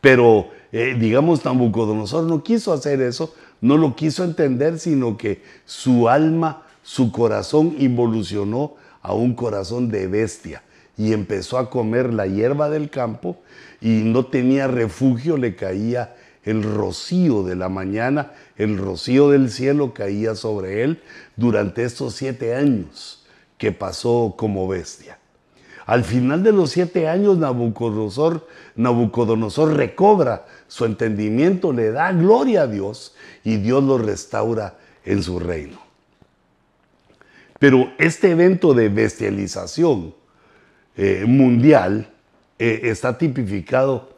Pero, 0.00 0.50
digamos, 0.72 1.44
Nabucodonosor 1.44 2.24
no 2.24 2.42
quiso 2.42 2.72
hacer 2.72 3.00
eso, 3.02 3.34
no 3.60 3.76
lo 3.76 3.96
quiso 3.96 4.22
entender, 4.22 4.78
sino 4.78 5.16
que 5.16 5.42
su 5.64 6.08
alma, 6.08 6.66
su 6.88 7.12
corazón 7.12 7.76
involucionó 7.78 8.76
a 9.02 9.12
un 9.12 9.34
corazón 9.34 9.90
de 9.90 10.06
bestia 10.06 10.62
y 10.96 11.12
empezó 11.12 11.58
a 11.58 11.68
comer 11.68 12.14
la 12.14 12.26
hierba 12.26 12.70
del 12.70 12.88
campo 12.88 13.36
y 13.82 14.04
no 14.04 14.24
tenía 14.24 14.68
refugio, 14.68 15.36
le 15.36 15.54
caía 15.54 16.16
el 16.44 16.62
rocío 16.62 17.42
de 17.42 17.56
la 17.56 17.68
mañana, 17.68 18.32
el 18.56 18.78
rocío 18.78 19.28
del 19.28 19.50
cielo 19.50 19.92
caía 19.92 20.34
sobre 20.34 20.82
él 20.82 21.02
durante 21.36 21.84
estos 21.84 22.14
siete 22.14 22.54
años 22.54 23.22
que 23.58 23.70
pasó 23.70 24.32
como 24.38 24.66
bestia. 24.66 25.18
Al 25.84 26.04
final 26.04 26.42
de 26.42 26.52
los 26.52 26.70
siete 26.70 27.06
años, 27.06 27.36
Nabucodonosor, 27.36 28.48
Nabucodonosor 28.76 29.74
recobra 29.74 30.46
su 30.68 30.86
entendimiento, 30.86 31.70
le 31.70 31.90
da 31.90 32.12
gloria 32.12 32.62
a 32.62 32.66
Dios 32.66 33.14
y 33.44 33.58
Dios 33.58 33.84
lo 33.84 33.98
restaura 33.98 34.78
en 35.04 35.22
su 35.22 35.38
reino. 35.38 35.87
Pero 37.58 37.92
este 37.98 38.30
evento 38.30 38.72
de 38.72 38.88
bestialización 38.88 40.14
eh, 40.96 41.24
mundial 41.26 42.10
eh, 42.58 42.80
está 42.84 43.18
tipificado 43.18 44.16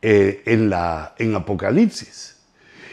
eh, 0.00 0.42
en, 0.46 0.70
la, 0.70 1.14
en 1.18 1.34
Apocalipsis. 1.34 2.36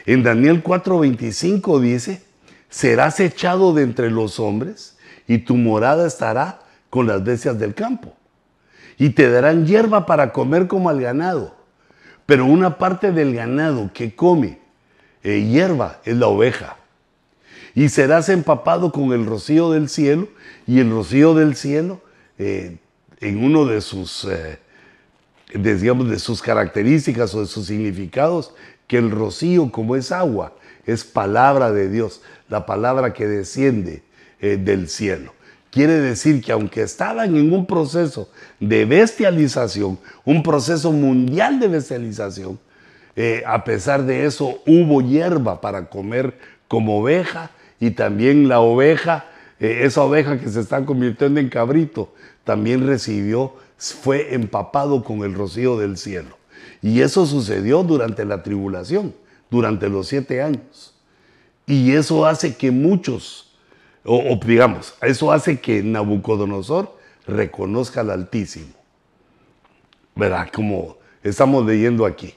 En 0.06 0.24
Daniel 0.24 0.64
4:25 0.64 1.80
dice, 1.80 2.24
serás 2.70 3.20
echado 3.20 3.74
de 3.74 3.84
entre 3.84 4.10
los 4.10 4.40
hombres 4.40 4.98
y 5.28 5.40
tu 5.40 5.56
morada 5.56 6.08
estará 6.08 6.62
con 6.90 7.06
las 7.06 7.24
bestias 7.24 7.60
del 7.60 7.76
campo. 7.76 8.16
Y 8.98 9.12
te 9.12 9.30
darán 9.30 9.66
hierba 9.66 10.06
para 10.06 10.34
comer 10.34 10.68
como 10.68 10.90
al 10.90 11.00
ganado. 11.00 11.56
Pero 12.26 12.46
una 12.46 12.78
parte 12.78 13.12
del 13.12 13.34
ganado 13.34 13.92
que 13.94 14.16
come 14.16 14.60
hierba 15.24 16.02
es 16.06 16.16
la 16.18 16.28
oveja. 16.28 16.79
Y 17.76 17.90
serás 17.90 18.30
empapado 18.30 18.92
con 18.92 19.14
el 19.14 19.26
rocío 19.26 19.72
del 19.72 19.90
cielo 19.90 20.28
y 20.68 20.80
el 20.80 20.92
rocío 20.92 21.34
del 21.34 21.56
cielo 21.56 22.02
en 23.22 23.44
uno 23.44 23.66
de 23.66 23.82
sus, 23.82 24.26
eh, 24.26 24.60
digamos, 25.54 26.10
de 26.10 26.20
sus 26.20 26.42
características 26.42 27.34
o 27.36 27.42
de 27.42 27.48
sus 27.48 27.68
significados, 27.68 28.54
que 28.88 28.98
el 28.98 29.12
rocío, 29.12 29.72
como 29.72 29.96
es 29.96 30.12
agua, 30.12 30.54
es 30.86 31.04
palabra 31.04 31.72
de 31.72 31.90
Dios, 31.90 32.22
la 32.48 32.66
palabra 32.66 33.14
que 33.14 33.28
desciende 33.28 34.04
eh, 34.40 34.58
del 34.58 34.90
cielo. 34.90 35.34
Quiere 35.70 36.00
decir 36.00 36.42
que 36.42 36.52
aunque 36.52 36.82
estaban 36.82 37.36
en 37.36 37.54
un 37.54 37.68
proceso 37.68 38.30
de 38.60 38.86
bestialización, 38.86 40.00
un 40.26 40.42
proceso 40.42 40.92
mundial 40.92 41.60
de 41.60 41.68
bestialización, 41.68 42.60
eh, 43.16 43.44
a 43.46 43.64
pesar 43.64 44.04
de 44.04 44.26
eso 44.26 44.62
hubo 44.66 45.02
hierba 45.02 45.62
para 45.62 45.90
comer 45.90 46.40
como 46.68 47.00
oveja 47.00 47.52
y 47.80 47.92
también 47.92 48.48
la 48.48 48.60
oveja, 48.60 49.26
esa 49.60 50.04
oveja 50.04 50.40
que 50.40 50.50
se 50.50 50.60
está 50.60 50.86
convirtiendo 50.86 51.40
en 51.40 51.50
cabrito, 51.50 52.14
también 52.44 52.86
recibió, 52.88 53.54
fue 53.78 54.34
empapado 54.34 55.04
con 55.04 55.24
el 55.24 55.34
rocío 55.34 55.78
del 55.78 55.98
cielo. 55.98 56.38
Y 56.82 57.02
eso 57.02 57.26
sucedió 57.26 57.84
durante 57.84 58.26
la 58.26 58.44
tribulación, 58.44 59.14
durante 59.50 59.90
los 59.90 60.08
siete 60.08 60.42
años. 60.42 60.96
Y 61.66 61.92
eso 61.92 62.26
hace 62.26 62.56
que 62.56 62.72
muchos, 62.72 63.52
o, 64.04 64.40
digamos, 64.46 64.96
eso 65.02 65.32
hace 65.32 65.60
que 65.60 65.84
Nabucodonosor 65.84 66.98
reconozca 67.28 68.02
al 68.02 68.10
Altísimo. 68.10 68.74
¿Verdad? 70.16 70.50
Como 70.54 70.98
estamos 71.24 71.66
leyendo 71.66 72.06
aquí. 72.06 72.34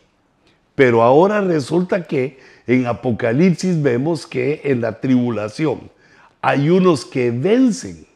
Pero 0.74 1.02
ahora 1.02 1.40
resulta 1.40 2.04
que 2.04 2.38
en 2.74 2.86
Apocalipsis 2.86 3.82
vemos 3.82 4.26
que 4.26 4.60
en 4.64 4.80
la 4.80 5.00
tribulación 5.00 5.90
hay 6.40 6.70
unos 6.70 7.04
que 7.04 7.30
vencen 7.30 8.06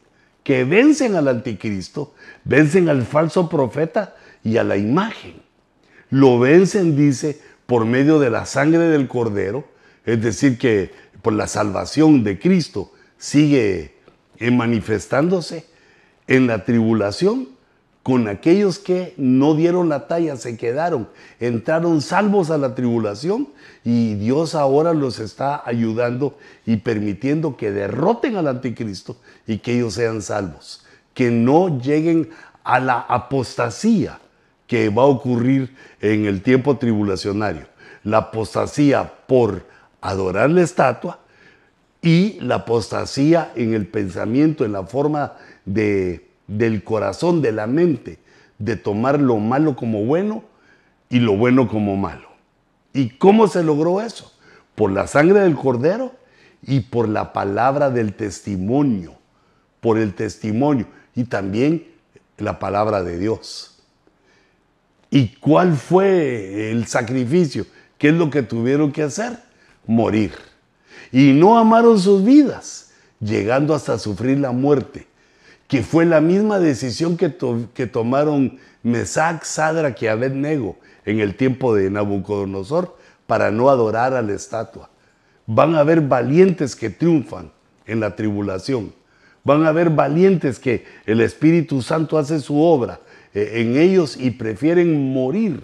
que 0.47 0.63
vencen 0.63 1.15
al 1.15 1.27
anticristo, 1.27 2.13
vencen 2.45 2.87
al 2.87 3.05
falso 3.05 3.49
profeta 3.49 4.15
y 4.45 4.55
a 4.55 4.63
la 4.63 4.77
imagen. 4.77 5.33
Lo 6.09 6.39
vencen, 6.39 6.95
dice, 6.95 7.41
por 7.65 7.83
medio 7.83 8.17
de 8.17 8.29
la 8.29 8.45
sangre 8.45 8.87
del 8.87 9.09
cordero, 9.09 9.67
es 10.05 10.21
decir, 10.21 10.57
que 10.57 10.93
por 11.21 11.33
la 11.33 11.47
salvación 11.47 12.23
de 12.23 12.39
Cristo 12.39 12.93
sigue 13.17 13.95
manifestándose 14.39 15.65
en 16.27 16.47
la 16.47 16.63
tribulación 16.63 17.49
con 18.07 18.29
aquellos 18.29 18.79
que 18.79 19.13
no 19.17 19.53
dieron 19.53 19.89
la 19.89 20.07
talla, 20.07 20.37
se 20.37 20.55
quedaron, 20.55 21.09
entraron 21.41 21.99
salvos 21.99 22.49
a 22.51 22.57
la 22.57 22.73
tribulación 22.73 23.49
y 23.83 24.15
Dios 24.15 24.55
ahora 24.55 24.93
los 24.93 25.19
está 25.19 25.61
ayudando 25.65 26.37
y 26.65 26.77
permitiendo 26.77 27.57
que 27.57 27.69
derroten 27.69 28.37
al 28.37 28.47
anticristo 28.47 29.17
y 29.45 29.57
que 29.57 29.73
ellos 29.73 29.95
sean 29.95 30.21
salvos, 30.21 30.85
que 31.13 31.31
no 31.31 31.81
lleguen 31.81 32.29
a 32.63 32.79
la 32.79 32.97
apostasía 32.97 34.21
que 34.67 34.87
va 34.87 35.03
a 35.03 35.07
ocurrir 35.07 35.75
en 35.99 36.27
el 36.27 36.41
tiempo 36.41 36.77
tribulacionario. 36.77 37.67
La 38.05 38.19
apostasía 38.19 39.15
por 39.27 39.65
adorar 39.99 40.49
la 40.49 40.61
estatua 40.61 41.19
y 42.01 42.39
la 42.39 42.55
apostasía 42.55 43.51
en 43.53 43.73
el 43.73 43.85
pensamiento, 43.85 44.63
en 44.63 44.71
la 44.71 44.83
forma 44.83 45.33
de 45.65 46.26
del 46.47 46.83
corazón, 46.83 47.41
de 47.41 47.51
la 47.51 47.67
mente, 47.67 48.19
de 48.57 48.75
tomar 48.75 49.19
lo 49.19 49.37
malo 49.37 49.75
como 49.75 50.05
bueno 50.05 50.43
y 51.09 51.19
lo 51.19 51.37
bueno 51.37 51.67
como 51.67 51.95
malo. 51.95 52.29
¿Y 52.93 53.09
cómo 53.09 53.47
se 53.47 53.63
logró 53.63 54.01
eso? 54.01 54.31
Por 54.75 54.91
la 54.91 55.07
sangre 55.07 55.41
del 55.41 55.55
cordero 55.55 56.13
y 56.63 56.79
por 56.81 57.07
la 57.07 57.33
palabra 57.33 57.89
del 57.89 58.13
testimonio, 58.13 59.13
por 59.81 59.97
el 59.97 60.13
testimonio 60.13 60.87
y 61.15 61.25
también 61.25 61.87
la 62.37 62.59
palabra 62.59 63.03
de 63.03 63.17
Dios. 63.17 63.79
¿Y 65.09 65.35
cuál 65.35 65.75
fue 65.75 66.71
el 66.71 66.87
sacrificio? 66.87 67.65
¿Qué 67.97 68.09
es 68.09 68.13
lo 68.13 68.29
que 68.29 68.43
tuvieron 68.43 68.91
que 68.91 69.03
hacer? 69.03 69.39
Morir. 69.85 70.33
Y 71.11 71.31
no 71.31 71.57
amaron 71.57 71.99
sus 71.99 72.23
vidas, 72.23 72.91
llegando 73.19 73.73
hasta 73.73 73.97
sufrir 73.97 74.39
la 74.39 74.51
muerte 74.51 75.07
que 75.67 75.83
fue 75.83 76.05
la 76.05 76.21
misma 76.21 76.59
decisión 76.59 77.17
que, 77.17 77.35
que 77.73 77.87
tomaron 77.87 78.59
Mesac, 78.83 79.43
Sadra 79.43 79.95
y 79.99 80.07
Abednego 80.07 80.77
en 81.05 81.19
el 81.19 81.35
tiempo 81.35 81.75
de 81.75 81.89
Nabucodonosor 81.89 82.95
para 83.25 83.51
no 83.51 83.69
adorar 83.69 84.13
a 84.13 84.21
la 84.21 84.33
estatua. 84.33 84.89
Van 85.45 85.75
a 85.75 85.79
haber 85.79 86.01
valientes 86.01 86.75
que 86.75 86.89
triunfan 86.89 87.51
en 87.85 87.99
la 87.99 88.15
tribulación. 88.15 88.93
Van 89.43 89.65
a 89.65 89.69
haber 89.69 89.89
valientes 89.89 90.59
que 90.59 90.85
el 91.05 91.21
Espíritu 91.21 91.81
Santo 91.81 92.17
hace 92.17 92.39
su 92.39 92.61
obra 92.61 92.99
eh, 93.33 93.51
en 93.55 93.77
ellos 93.77 94.17
y 94.17 94.31
prefieren 94.31 95.13
morir, 95.13 95.63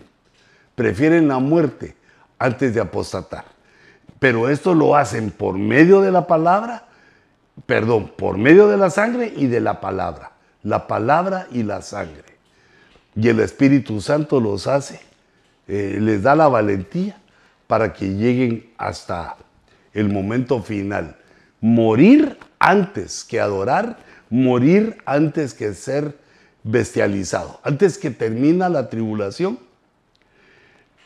prefieren 0.76 1.28
la 1.28 1.40
muerte 1.40 1.96
antes 2.40 2.74
de 2.74 2.82
apostatar. 2.82 3.46
Pero 4.20 4.50
esto 4.50 4.74
lo 4.74 4.96
hacen 4.96 5.32
por 5.32 5.58
medio 5.58 6.02
de 6.02 6.12
la 6.12 6.28
palabra 6.28 6.88
perdón, 7.66 8.12
por 8.18 8.38
medio 8.38 8.68
de 8.68 8.78
la 8.78 8.90
sangre 8.90 9.34
y 9.36 9.48
de 9.48 9.60
la 9.60 9.80
palabra. 9.82 10.32
La 10.64 10.88
palabra 10.88 11.48
y 11.52 11.64
la 11.64 11.82
sangre. 11.82 12.34
Y 13.16 13.28
el 13.28 13.40
Espíritu 13.40 14.02
Santo 14.02 14.40
los 14.40 14.68
hace, 14.68 15.00
eh, 15.68 15.98
les 16.00 16.24
da 16.24 16.36
la 16.36 16.48
valentía 16.48 17.18
para 17.68 17.94
que 17.94 18.08
lleguen 18.16 18.72
hasta 18.78 19.38
el 19.94 20.10
momento 20.10 20.62
final. 20.62 21.16
Morir 21.62 22.38
antes 22.60 23.24
que 23.24 23.40
adorar, 23.40 23.98
morir 24.30 24.98
antes 25.06 25.54
que 25.54 25.74
ser 25.74 26.18
bestializado. 26.64 27.60
Antes 27.64 27.98
que 27.98 28.10
termina 28.10 28.70
la 28.70 28.90
tribulación, 28.90 29.60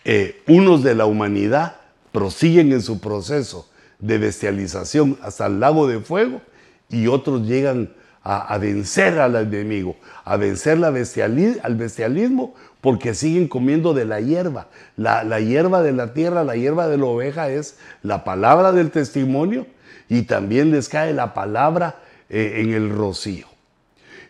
eh, 0.05 0.41
unos 0.47 0.83
de 0.83 0.95
la 0.95 1.05
humanidad 1.05 1.75
prosiguen 2.11 2.71
en 2.71 2.81
su 2.81 3.01
proceso 3.01 3.66
de 3.99 4.17
bestialización 4.17 5.17
hasta 5.21 5.47
el 5.47 5.59
lago 5.59 5.87
de 5.87 5.99
fuego 5.99 6.41
y 6.89 7.07
otros 7.07 7.47
llegan 7.47 7.89
a, 8.29 8.57
vencer 8.57 9.19
al 9.19 9.37
enemigo, 9.37 9.95
a 10.25 10.35
vencer 10.35 10.77
la 10.77 10.87
al 10.87 11.75
bestialismo 11.75 12.53
porque 12.81 13.13
siguen 13.13 13.47
comiendo 13.47 13.93
de 13.93 14.03
la 14.03 14.19
hierba. 14.19 14.67
La, 14.97 15.39
hierba 15.39 15.81
de 15.81 15.93
la 15.93 16.13
tierra, 16.13 16.43
la 16.43 16.57
hierba 16.57 16.89
de 16.89 16.97
la 16.97 17.05
oveja 17.05 17.49
es 17.49 17.77
la 18.03 18.25
palabra 18.25 18.73
del 18.73 18.91
testimonio 18.91 19.65
y 20.09 20.23
también 20.23 20.71
les 20.71 20.89
cae 20.89 21.13
la 21.13 21.33
palabra 21.33 21.99
eh, 22.29 22.55
en 22.57 22.73
el 22.73 22.89
rocío. 22.89 23.47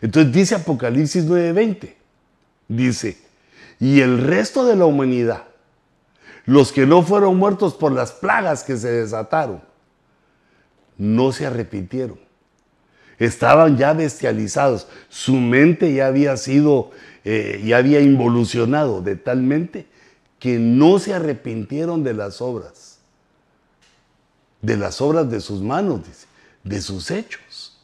Entonces 0.00 0.32
dice 0.32 0.54
Apocalipsis 0.54 1.26
9:20, 1.26 1.94
dice, 2.68 3.16
y 3.80 4.00
el 4.00 4.18
resto 4.22 4.64
de 4.64 4.76
la 4.76 4.84
humanidad, 4.84 5.47
los 6.48 6.72
que 6.72 6.86
no 6.86 7.02
fueron 7.02 7.36
muertos 7.36 7.74
por 7.74 7.92
las 7.92 8.10
plagas 8.10 8.64
que 8.64 8.78
se 8.78 8.90
desataron, 8.90 9.60
no 10.96 11.30
se 11.30 11.44
arrepintieron. 11.44 12.18
Estaban 13.18 13.76
ya 13.76 13.92
bestializados. 13.92 14.88
Su 15.10 15.34
mente 15.34 15.92
ya 15.92 16.06
había 16.06 16.38
sido, 16.38 16.90
eh, 17.26 17.62
ya 17.66 17.76
había 17.76 18.00
involucionado 18.00 19.02
de 19.02 19.16
tal 19.16 19.42
mente 19.42 19.88
que 20.38 20.58
no 20.58 20.98
se 20.98 21.12
arrepintieron 21.12 22.02
de 22.02 22.14
las 22.14 22.40
obras. 22.40 23.00
De 24.62 24.78
las 24.78 25.02
obras 25.02 25.30
de 25.30 25.42
sus 25.42 25.60
manos, 25.60 26.06
dice, 26.06 26.26
de 26.64 26.80
sus 26.80 27.10
hechos. 27.10 27.78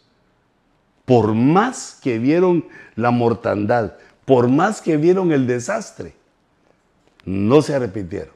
Por 1.05 1.35
más 1.35 1.99
que 2.03 2.19
vieron 2.19 2.67
la 2.97 3.11
mortandad, 3.11 3.93
por 4.25 4.49
más 4.49 4.81
que 4.81 4.97
vieron 4.97 5.33
el 5.33 5.47
desastre, 5.47 6.15
no 7.27 7.61
se 7.61 7.75
arrepintieron. 7.75 8.34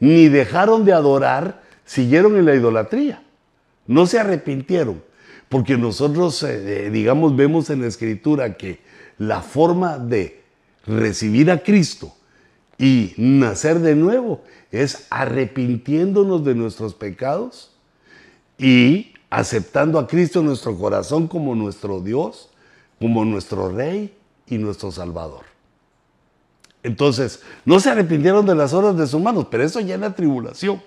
Ni 0.00 0.28
dejaron 0.28 0.84
de 0.84 0.92
adorar, 0.92 1.62
siguieron 1.84 2.36
en 2.36 2.46
la 2.46 2.54
idolatría. 2.54 3.22
No 3.86 4.06
se 4.06 4.18
arrepintieron, 4.18 5.02
porque 5.48 5.76
nosotros, 5.76 6.42
eh, 6.42 6.90
digamos, 6.90 7.36
vemos 7.36 7.70
en 7.70 7.82
la 7.82 7.86
escritura 7.86 8.56
que 8.56 8.80
la 9.18 9.42
forma 9.42 9.98
de 9.98 10.40
recibir 10.86 11.50
a 11.50 11.62
Cristo 11.62 12.14
y 12.78 13.12
nacer 13.18 13.80
de 13.80 13.94
nuevo 13.94 14.42
es 14.70 15.06
arrepintiéndonos 15.10 16.44
de 16.44 16.54
nuestros 16.54 16.94
pecados 16.94 17.72
y 18.58 19.12
aceptando 19.28 19.98
a 19.98 20.06
Cristo 20.06 20.40
en 20.40 20.46
nuestro 20.46 20.76
corazón 20.76 21.28
como 21.28 21.54
nuestro 21.54 22.00
Dios, 22.00 22.48
como 22.98 23.24
nuestro 23.24 23.70
Rey 23.70 24.14
y 24.46 24.58
nuestro 24.58 24.90
Salvador. 24.90 25.49
Entonces, 26.82 27.42
no 27.64 27.78
se 27.80 27.90
arrepintieron 27.90 28.46
de 28.46 28.54
las 28.54 28.72
obras 28.72 28.96
de 28.96 29.06
sus 29.06 29.20
manos, 29.20 29.46
pero 29.50 29.64
eso 29.64 29.80
ya 29.80 29.94
es 29.94 30.00
la 30.00 30.14
tribulación. 30.14 30.80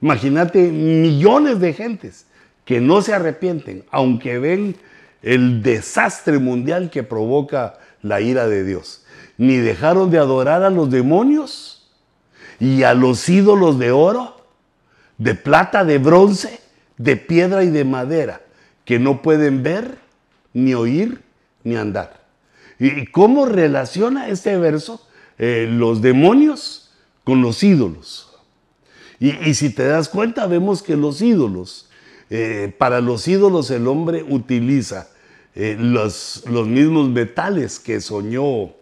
Imagínate 0.00 0.70
millones 0.70 1.60
de 1.60 1.72
gentes 1.72 2.26
que 2.64 2.80
no 2.80 3.02
se 3.02 3.14
arrepienten, 3.14 3.84
aunque 3.90 4.38
ven 4.38 4.76
el 5.22 5.62
desastre 5.62 6.38
mundial 6.38 6.90
que 6.90 7.02
provoca 7.02 7.78
la 8.02 8.20
ira 8.20 8.46
de 8.46 8.64
Dios. 8.64 9.04
Ni 9.36 9.56
dejaron 9.56 10.10
de 10.10 10.18
adorar 10.18 10.62
a 10.62 10.70
los 10.70 10.90
demonios 10.90 11.88
y 12.60 12.82
a 12.82 12.94
los 12.94 13.28
ídolos 13.28 13.78
de 13.78 13.92
oro, 13.92 14.36
de 15.18 15.34
plata, 15.34 15.84
de 15.84 15.98
bronce, 15.98 16.60
de 16.96 17.16
piedra 17.16 17.64
y 17.64 17.70
de 17.70 17.84
madera 17.84 18.40
que 18.84 18.98
no 18.98 19.22
pueden 19.22 19.62
ver, 19.62 19.98
ni 20.52 20.74
oír, 20.74 21.22
ni 21.62 21.76
andar. 21.76 22.20
¿Y 22.78 23.06
cómo 23.06 23.46
relaciona 23.46 24.28
este 24.28 24.56
verso 24.56 25.06
eh, 25.38 25.68
los 25.70 26.02
demonios 26.02 26.90
con 27.24 27.42
los 27.42 27.62
ídolos? 27.62 28.24
Y, 29.20 29.54
si 29.54 29.70
te 29.70 29.84
das 29.84 30.08
cuenta, 30.08 30.46
vemos 30.46 30.82
que 30.82 30.96
los 30.96 31.20
ídolos, 31.22 31.88
eh, 32.30 32.72
para 32.78 33.00
los 33.00 33.26
ídolos 33.26 33.70
el 33.70 33.88
hombre 33.88 34.22
utiliza 34.22 35.08
eh, 35.56 35.76
los, 35.78 36.44
los 36.46 36.68
mismos 36.68 37.08
metales 37.08 37.80
que 37.80 38.00
soñó 38.00 38.74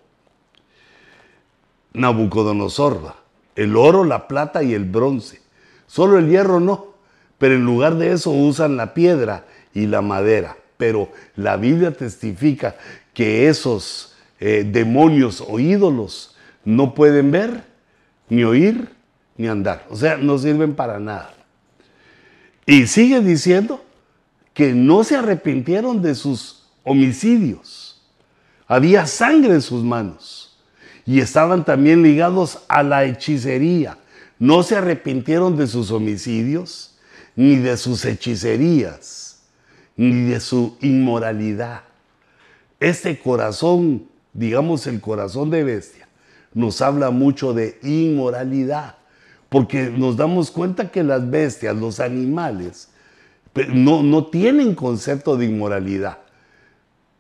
Nabucodonosor, 1.94 3.14
el 3.54 3.76
oro, 3.76 4.04
la 4.04 4.28
plata 4.28 4.62
y 4.62 4.74
el 4.74 4.84
bronce. 4.84 5.40
Solo 5.86 6.18
el 6.18 6.28
hierro 6.28 6.60
no 6.60 6.96
pero 7.38 7.54
en 7.54 7.64
lugar 7.64 7.96
de 7.96 8.12
eso 8.12 8.30
usan 8.30 8.76
la 8.76 8.94
piedra 8.94 9.44
y 9.74 9.86
la 9.86 10.00
madera. 10.00 10.56
Pero 10.76 11.10
la 11.36 11.56
Biblia 11.56 11.92
testifica 11.92 12.76
que 13.12 13.48
esos 13.48 14.14
demonios 14.38 15.42
o 15.46 15.58
ídolos 15.58 16.35
no 16.66 16.94
pueden 16.94 17.30
ver, 17.30 17.64
ni 18.28 18.44
oír, 18.44 18.90
ni 19.38 19.46
andar. 19.46 19.86
O 19.88 19.96
sea, 19.96 20.18
no 20.18 20.36
sirven 20.36 20.74
para 20.74 20.98
nada. 20.98 21.32
Y 22.66 22.88
sigue 22.88 23.20
diciendo 23.20 23.82
que 24.52 24.74
no 24.74 25.04
se 25.04 25.16
arrepintieron 25.16 26.02
de 26.02 26.16
sus 26.16 26.68
homicidios. 26.82 28.02
Había 28.66 29.06
sangre 29.06 29.54
en 29.54 29.62
sus 29.62 29.84
manos. 29.84 30.58
Y 31.06 31.20
estaban 31.20 31.64
también 31.64 32.02
ligados 32.02 32.64
a 32.68 32.82
la 32.82 33.04
hechicería. 33.04 33.96
No 34.40 34.64
se 34.64 34.74
arrepintieron 34.76 35.56
de 35.56 35.68
sus 35.68 35.92
homicidios 35.92 36.98
ni 37.36 37.56
de 37.56 37.76
sus 37.76 38.04
hechicerías, 38.04 39.38
ni 39.96 40.30
de 40.30 40.40
su 40.40 40.76
inmoralidad. 40.80 41.82
Este 42.80 43.16
corazón, 43.20 44.08
digamos 44.32 44.86
el 44.88 45.00
corazón 45.00 45.50
de 45.50 45.62
bestia, 45.62 46.05
nos 46.56 46.80
habla 46.80 47.10
mucho 47.10 47.52
de 47.52 47.78
inmoralidad, 47.82 48.96
porque 49.50 49.90
nos 49.90 50.16
damos 50.16 50.50
cuenta 50.50 50.90
que 50.90 51.04
las 51.04 51.28
bestias, 51.28 51.76
los 51.76 52.00
animales, 52.00 52.88
no, 53.74 54.02
no 54.02 54.26
tienen 54.28 54.74
concepto 54.74 55.36
de 55.36 55.44
inmoralidad, 55.44 56.18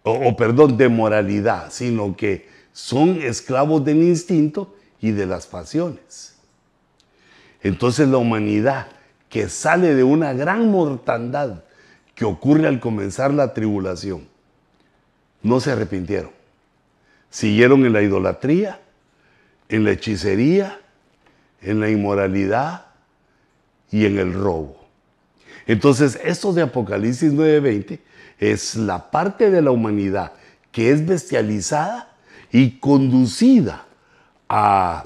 o, 0.04 0.12
o 0.12 0.36
perdón, 0.36 0.78
de 0.78 0.88
moralidad, 0.88 1.70
sino 1.70 2.16
que 2.16 2.48
son 2.72 3.20
esclavos 3.20 3.84
del 3.84 4.02
instinto 4.02 4.74
y 5.02 5.10
de 5.10 5.26
las 5.26 5.46
pasiones. 5.46 6.34
Entonces 7.62 8.08
la 8.08 8.16
humanidad 8.16 8.86
que 9.28 9.50
sale 9.50 9.94
de 9.94 10.02
una 10.02 10.32
gran 10.32 10.70
mortandad 10.70 11.62
que 12.14 12.24
ocurre 12.24 12.66
al 12.66 12.80
comenzar 12.80 13.34
la 13.34 13.52
tribulación, 13.52 14.26
no 15.42 15.60
se 15.60 15.72
arrepintieron. 15.72 16.30
Siguieron 17.28 17.84
en 17.84 17.92
la 17.92 18.00
idolatría, 18.00 18.80
en 19.68 19.84
la 19.84 19.92
hechicería, 19.92 20.80
en 21.60 21.80
la 21.80 21.90
inmoralidad 21.90 22.86
y 23.90 24.06
en 24.06 24.18
el 24.18 24.32
robo. 24.32 24.86
Entonces, 25.66 26.18
esto 26.24 26.52
de 26.52 26.62
Apocalipsis 26.62 27.32
9:20 27.32 28.00
es 28.38 28.76
la 28.76 29.10
parte 29.10 29.50
de 29.50 29.62
la 29.62 29.70
humanidad 29.70 30.32
que 30.70 30.90
es 30.90 31.06
bestializada 31.06 32.12
y 32.52 32.78
conducida 32.78 33.86
a 34.48 35.04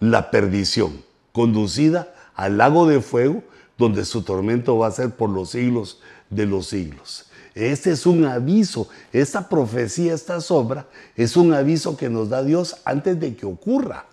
la 0.00 0.30
perdición, 0.30 1.02
conducida 1.32 2.14
al 2.34 2.58
lago 2.58 2.86
de 2.86 3.00
fuego, 3.00 3.42
donde 3.78 4.04
su 4.04 4.22
tormento 4.22 4.78
va 4.78 4.88
a 4.88 4.92
ser 4.92 5.10
por 5.10 5.30
los 5.30 5.50
siglos 5.50 6.00
de 6.30 6.46
los 6.46 6.66
siglos. 6.66 7.30
Este 7.54 7.92
es 7.92 8.04
un 8.04 8.24
aviso, 8.24 8.88
esta 9.12 9.48
profecía, 9.48 10.12
esta 10.12 10.40
sobra, 10.40 10.86
es 11.14 11.36
un 11.36 11.54
aviso 11.54 11.96
que 11.96 12.08
nos 12.08 12.28
da 12.28 12.42
Dios 12.42 12.76
antes 12.84 13.18
de 13.20 13.36
que 13.36 13.46
ocurra 13.46 14.06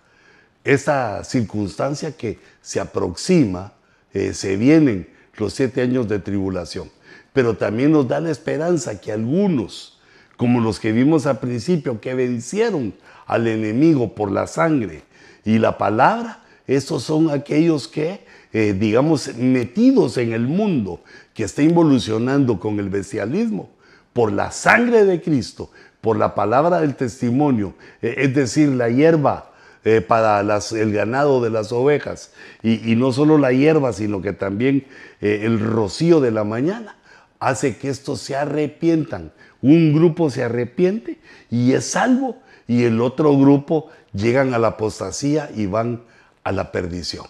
esta 0.63 1.23
circunstancia 1.23 2.15
que 2.15 2.39
se 2.61 2.79
aproxima, 2.79 3.73
eh, 4.13 4.33
se 4.33 4.57
vienen 4.57 5.09
los 5.37 5.53
siete 5.53 5.81
años 5.81 6.07
de 6.07 6.19
tribulación. 6.19 6.91
Pero 7.33 7.57
también 7.57 7.91
nos 7.91 8.07
da 8.07 8.19
la 8.19 8.29
esperanza 8.29 9.01
que 9.01 9.11
algunos, 9.11 9.99
como 10.37 10.59
los 10.59 10.79
que 10.79 10.91
vimos 10.91 11.25
al 11.25 11.39
principio, 11.39 11.99
que 11.99 12.13
vencieron 12.13 12.93
al 13.25 13.47
enemigo 13.47 14.13
por 14.13 14.31
la 14.31 14.45
sangre 14.45 15.03
y 15.43 15.57
la 15.57 15.79
palabra, 15.79 16.40
estos 16.67 17.03
son 17.03 17.29
aquellos 17.29 17.87
que, 17.87 18.25
eh, 18.53 18.75
digamos, 18.77 19.35
metidos 19.35 20.17
en 20.17 20.33
el 20.33 20.47
mundo, 20.47 21.01
que 21.33 21.43
está 21.43 21.61
involucionando 21.61 22.59
con 22.59 22.79
el 22.79 22.89
bestialismo, 22.89 23.69
por 24.13 24.31
la 24.31 24.51
sangre 24.51 25.05
de 25.05 25.21
Cristo, 25.21 25.71
por 26.01 26.17
la 26.17 26.35
palabra 26.35 26.81
del 26.81 26.95
testimonio, 26.95 27.73
eh, 28.01 28.15
es 28.17 28.33
decir, 28.33 28.69
la 28.69 28.89
hierba 28.89 29.51
eh, 29.83 30.01
para 30.01 30.39
el 30.39 30.93
ganado 30.93 31.41
de 31.41 31.49
las 31.49 31.71
ovejas, 31.71 32.31
y, 32.61 32.95
no 32.95 33.11
solo 33.11 33.37
la 33.37 33.51
hierba, 33.51 33.93
sino 33.93 34.21
que 34.21 34.33
también 34.33 34.85
el 35.21 35.59
rocío 35.59 36.19
de 36.19 36.31
la 36.31 36.43
mañana, 36.43 36.97
hace 37.39 37.77
que 37.77 37.89
estos 37.89 38.21
se 38.21 38.35
arrepientan. 38.35 39.31
Un 39.61 39.93
grupo 39.93 40.29
se 40.29 40.43
arrepiente 40.43 41.19
y 41.49 41.73
es 41.73 41.85
salvo, 41.85 42.37
y 42.67 42.83
el 42.83 43.01
otro 43.01 43.37
grupo 43.37 43.89
llegan 44.13 44.53
a 44.53 44.59
la 44.59 44.69
apostasía 44.69 45.49
y 45.55 45.65
van 45.65 46.03
a 46.43 46.51
la 46.51 46.71
perdición. 46.71 47.25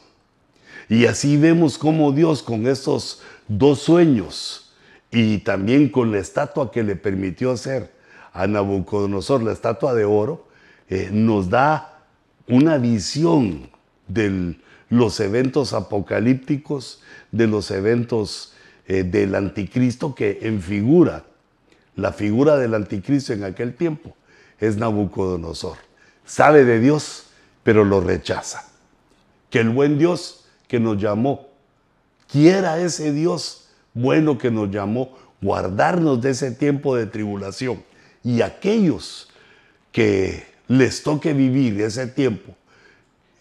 Y 0.89 1.05
así 1.05 1.37
vemos 1.37 1.77
cómo 1.77 2.11
Dios 2.11 2.43
con 2.43 2.67
estos 2.67 3.21
dos 3.47 3.79
sueños 3.79 4.73
y 5.11 5.39
también 5.39 5.89
con 5.89 6.11
la 6.11 6.19
estatua 6.19 6.71
que 6.71 6.83
le 6.83 6.95
permitió 6.95 7.51
hacer 7.51 7.91
a 8.33 8.47
Nabucodonosor, 8.47 9.43
la 9.43 9.51
estatua 9.51 9.93
de 9.93 10.05
oro, 10.05 10.47
eh, 10.89 11.09
nos 11.11 11.49
da 11.49 12.03
una 12.47 12.77
visión 12.77 13.69
de 14.07 14.55
los 14.89 15.19
eventos 15.19 15.73
apocalípticos, 15.73 17.01
de 17.31 17.47
los 17.47 17.71
eventos 17.71 18.53
eh, 18.87 19.03
del 19.03 19.35
anticristo 19.35 20.15
que 20.15 20.39
en 20.41 20.61
figura, 20.61 21.25
la 21.95 22.13
figura 22.13 22.57
del 22.57 22.73
anticristo 22.73 23.33
en 23.33 23.43
aquel 23.43 23.75
tiempo 23.75 24.15
es 24.59 24.77
Nabucodonosor. 24.77 25.77
Sabe 26.25 26.63
de 26.63 26.79
Dios, 26.79 27.25
pero 27.63 27.83
lo 27.83 27.99
rechaza. 27.99 28.70
Que 29.51 29.59
el 29.59 29.69
buen 29.69 29.99
Dios 29.99 30.45
que 30.67 30.79
nos 30.79 30.97
llamó, 30.97 31.49
quiera 32.31 32.79
ese 32.79 33.11
Dios 33.13 33.67
bueno 33.93 34.37
que 34.37 34.49
nos 34.49 34.71
llamó, 34.71 35.15
guardarnos 35.41 36.21
de 36.21 36.31
ese 36.31 36.51
tiempo 36.51 36.95
de 36.95 37.05
tribulación. 37.05 37.83
Y 38.23 38.41
aquellos 38.41 39.29
que 39.91 40.45
les 40.67 41.03
toque 41.03 41.33
vivir 41.33 41.79
ese 41.81 42.07
tiempo, 42.07 42.55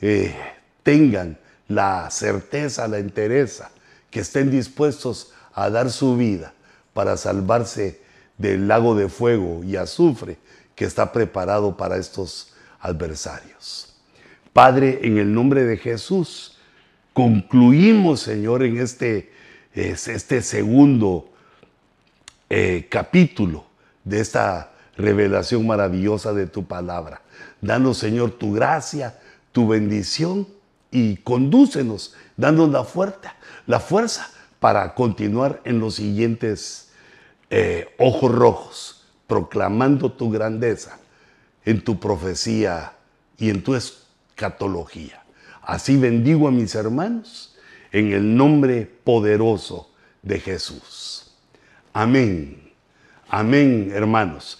eh, 0.00 0.34
tengan 0.82 1.38
la 1.68 2.11
certeza, 2.11 2.88
la 2.88 2.98
entereza, 2.98 3.70
que 4.11 4.20
estén 4.20 4.50
dispuestos 4.50 5.32
a 5.54 5.70
dar 5.70 5.90
su 5.90 6.16
vida 6.16 6.52
para 6.92 7.16
salvarse 7.16 8.00
del 8.38 8.66
lago 8.66 8.94
de 8.94 9.08
fuego 9.08 9.62
y 9.62 9.76
azufre 9.76 10.38
que 10.74 10.84
está 10.84 11.12
preparado 11.12 11.76
para 11.76 11.98
estos 11.98 12.52
adversarios. 12.80 13.89
Padre, 14.53 15.01
en 15.03 15.18
el 15.18 15.32
nombre 15.32 15.64
de 15.64 15.76
Jesús, 15.76 16.59
concluimos, 17.12 18.20
Señor, 18.20 18.62
en 18.64 18.78
este, 18.78 19.30
este 19.74 20.42
segundo 20.42 21.30
eh, 22.48 22.88
capítulo 22.90 23.64
de 24.05 24.20
esta 24.20 24.72
revelación 24.96 25.66
maravillosa 25.66 26.32
de 26.32 26.46
tu 26.46 26.64
palabra. 26.64 27.22
Danos, 27.61 27.98
Señor, 27.98 28.32
tu 28.32 28.53
gracia, 28.53 29.18
tu 29.53 29.68
bendición 29.68 30.48
y 30.90 31.16
condúcenos, 31.18 32.14
dándonos 32.36 32.72
la 32.72 32.84
fuerza, 32.84 33.36
la 33.66 33.78
fuerza 33.78 34.30
para 34.59 34.94
continuar 34.94 35.61
en 35.64 35.78
los 35.78 35.94
siguientes 35.94 36.90
eh, 37.51 37.94
ojos 37.98 38.32
rojos, 38.32 39.05
proclamando 39.26 40.11
tu 40.11 40.30
grandeza 40.30 40.98
en 41.64 41.82
tu 41.82 42.01
profecía 42.01 42.94
y 43.38 43.51
en 43.51 43.62
tu 43.62 43.74
Así 45.62 45.97
bendigo 45.97 46.49
a 46.49 46.51
mis 46.51 46.74
hermanos 46.74 47.57
en 47.93 48.12
el 48.12 48.36
nombre 48.36 48.86
poderoso 49.05 49.93
de 50.22 50.41
Jesús. 50.41 51.32
Amén. 51.93 52.72
Amén, 53.28 53.93
hermanos. 53.95 54.59